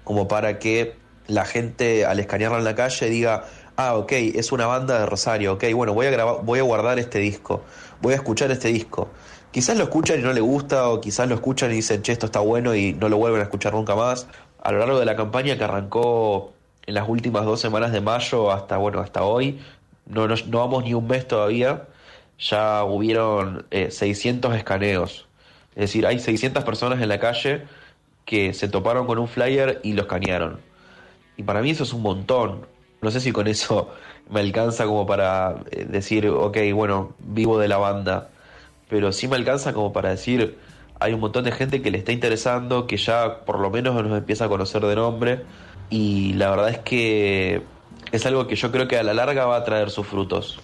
como 0.03 0.27
para 0.27 0.57
que 0.57 0.95
la 1.27 1.45
gente 1.45 2.07
al 2.07 2.19
escanearla 2.19 2.57
en 2.57 2.63
la 2.63 2.73
calle 2.73 3.11
diga, 3.11 3.45
ah, 3.75 3.95
ok, 3.95 4.11
es 4.11 4.51
una 4.51 4.65
banda 4.65 4.99
de 4.99 5.05
Rosario, 5.05 5.53
ok, 5.53 5.65
bueno, 5.75 5.93
voy 5.93 6.07
a, 6.07 6.11
grabar, 6.11 6.37
voy 6.43 6.59
a 6.59 6.63
guardar 6.63 6.99
este 6.99 7.19
disco, 7.19 7.63
voy 8.03 8.13
a 8.13 8.17
escuchar 8.17 8.51
este 8.51 8.67
disco. 8.67 9.07
Quizás 9.51 9.77
lo 9.77 9.85
escuchan 9.85 10.19
y 10.19 10.23
no 10.23 10.33
le 10.33 10.41
gusta, 10.41 10.89
o 10.89 10.99
quizás 10.99 11.27
lo 11.29 11.35
escuchan 11.35 11.71
y 11.71 11.75
dicen, 11.75 12.01
che, 12.01 12.11
esto 12.11 12.25
está 12.25 12.41
bueno 12.41 12.75
y 12.75 12.93
no 12.93 13.07
lo 13.07 13.17
vuelven 13.17 13.39
a 13.39 13.43
escuchar 13.43 13.73
nunca 13.73 13.95
más. 13.95 14.27
A 14.61 14.71
lo 14.73 14.79
largo 14.79 14.99
de 14.99 15.05
la 15.05 15.15
campaña 15.15 15.57
que 15.57 15.63
arrancó 15.63 16.51
en 16.85 16.95
las 16.95 17.07
últimas 17.07 17.45
dos 17.45 17.61
semanas 17.61 17.93
de 17.93 18.01
mayo 18.01 18.51
hasta, 18.51 18.75
bueno, 18.75 18.99
hasta 18.99 19.23
hoy, 19.23 19.61
no, 20.05 20.27
no, 20.27 20.35
vamos 20.59 20.83
ni 20.83 20.93
un 20.93 21.07
mes 21.07 21.27
todavía, 21.27 21.87
ya 22.37 22.83
hubieron 22.83 23.65
600 23.71 24.53
eh, 24.53 24.57
escaneos. 24.57 25.25
Es 25.75 25.83
decir, 25.83 26.05
hay 26.05 26.19
600 26.19 26.63
personas 26.65 27.01
en 27.01 27.07
la 27.07 27.19
calle 27.19 27.63
que 28.25 28.53
se 28.53 28.67
toparon 28.67 29.07
con 29.07 29.17
un 29.17 29.29
flyer 29.29 29.79
y 29.81 29.93
lo 29.93 30.01
escanearon. 30.01 30.59
Y 31.37 31.43
para 31.43 31.61
mí 31.61 31.69
eso 31.69 31.83
es 31.83 31.93
un 31.93 32.01
montón. 32.01 32.67
No 33.03 33.11
sé 33.11 33.19
si 33.19 33.31
con 33.31 33.47
eso 33.47 33.89
me 34.29 34.39
alcanza 34.39 34.85
como 34.85 35.05
para 35.05 35.57
eh, 35.71 35.85
decir, 35.85 36.27
ok, 36.27 36.57
bueno, 36.73 37.13
vivo 37.19 37.59
de 37.59 37.67
la 37.67 37.77
banda. 37.77 38.29
Pero 38.89 39.11
sí 39.11 39.27
me 39.27 39.35
alcanza 39.35 39.73
como 39.73 39.91
para 39.91 40.09
decir, 40.09 40.57
hay 40.99 41.13
un 41.13 41.19
montón 41.19 41.43
de 41.43 41.51
gente 41.51 41.81
que 41.81 41.91
le 41.91 41.97
está 41.97 42.13
interesando, 42.13 42.87
que 42.87 42.97
ya 42.97 43.39
por 43.45 43.59
lo 43.59 43.69
menos 43.69 43.93
nos 43.95 44.17
empieza 44.17 44.45
a 44.45 44.49
conocer 44.49 44.81
de 44.83 44.95
nombre. 44.95 45.41
Y 45.89 46.33
la 46.33 46.49
verdad 46.49 46.69
es 46.69 46.79
que 46.79 47.61
es 48.11 48.25
algo 48.25 48.47
que 48.47 48.55
yo 48.55 48.71
creo 48.71 48.87
que 48.87 48.97
a 48.97 49.03
la 49.03 49.13
larga 49.13 49.45
va 49.45 49.57
a 49.57 49.63
traer 49.63 49.89
sus 49.89 50.07
frutos. 50.07 50.59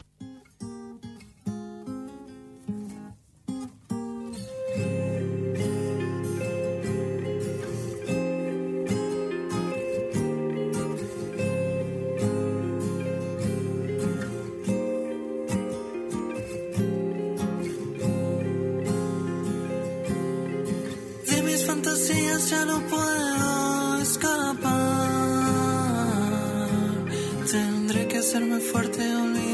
Que 28.19 29.48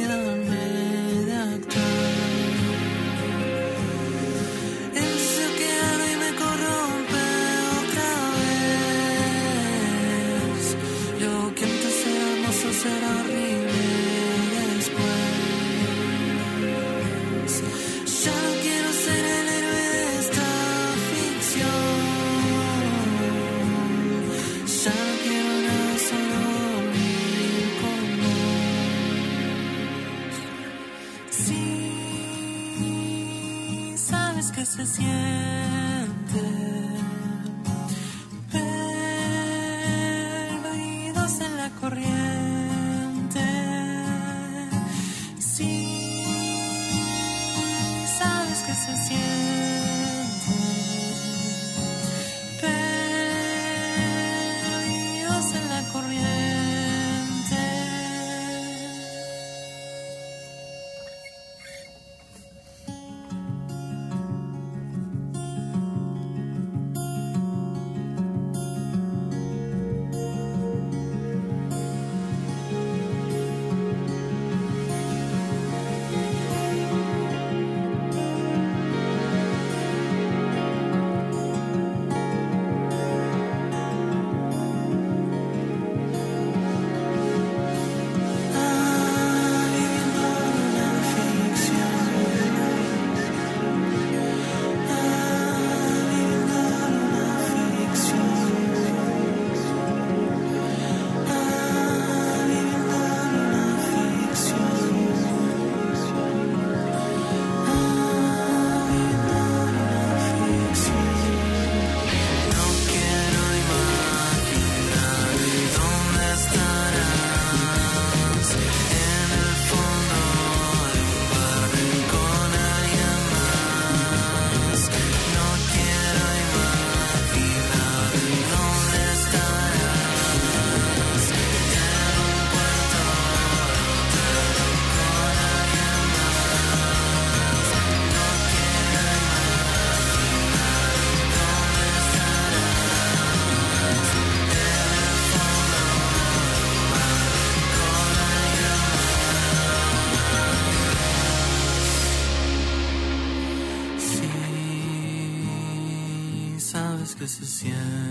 se 157.36 157.46
siente. 157.46 158.05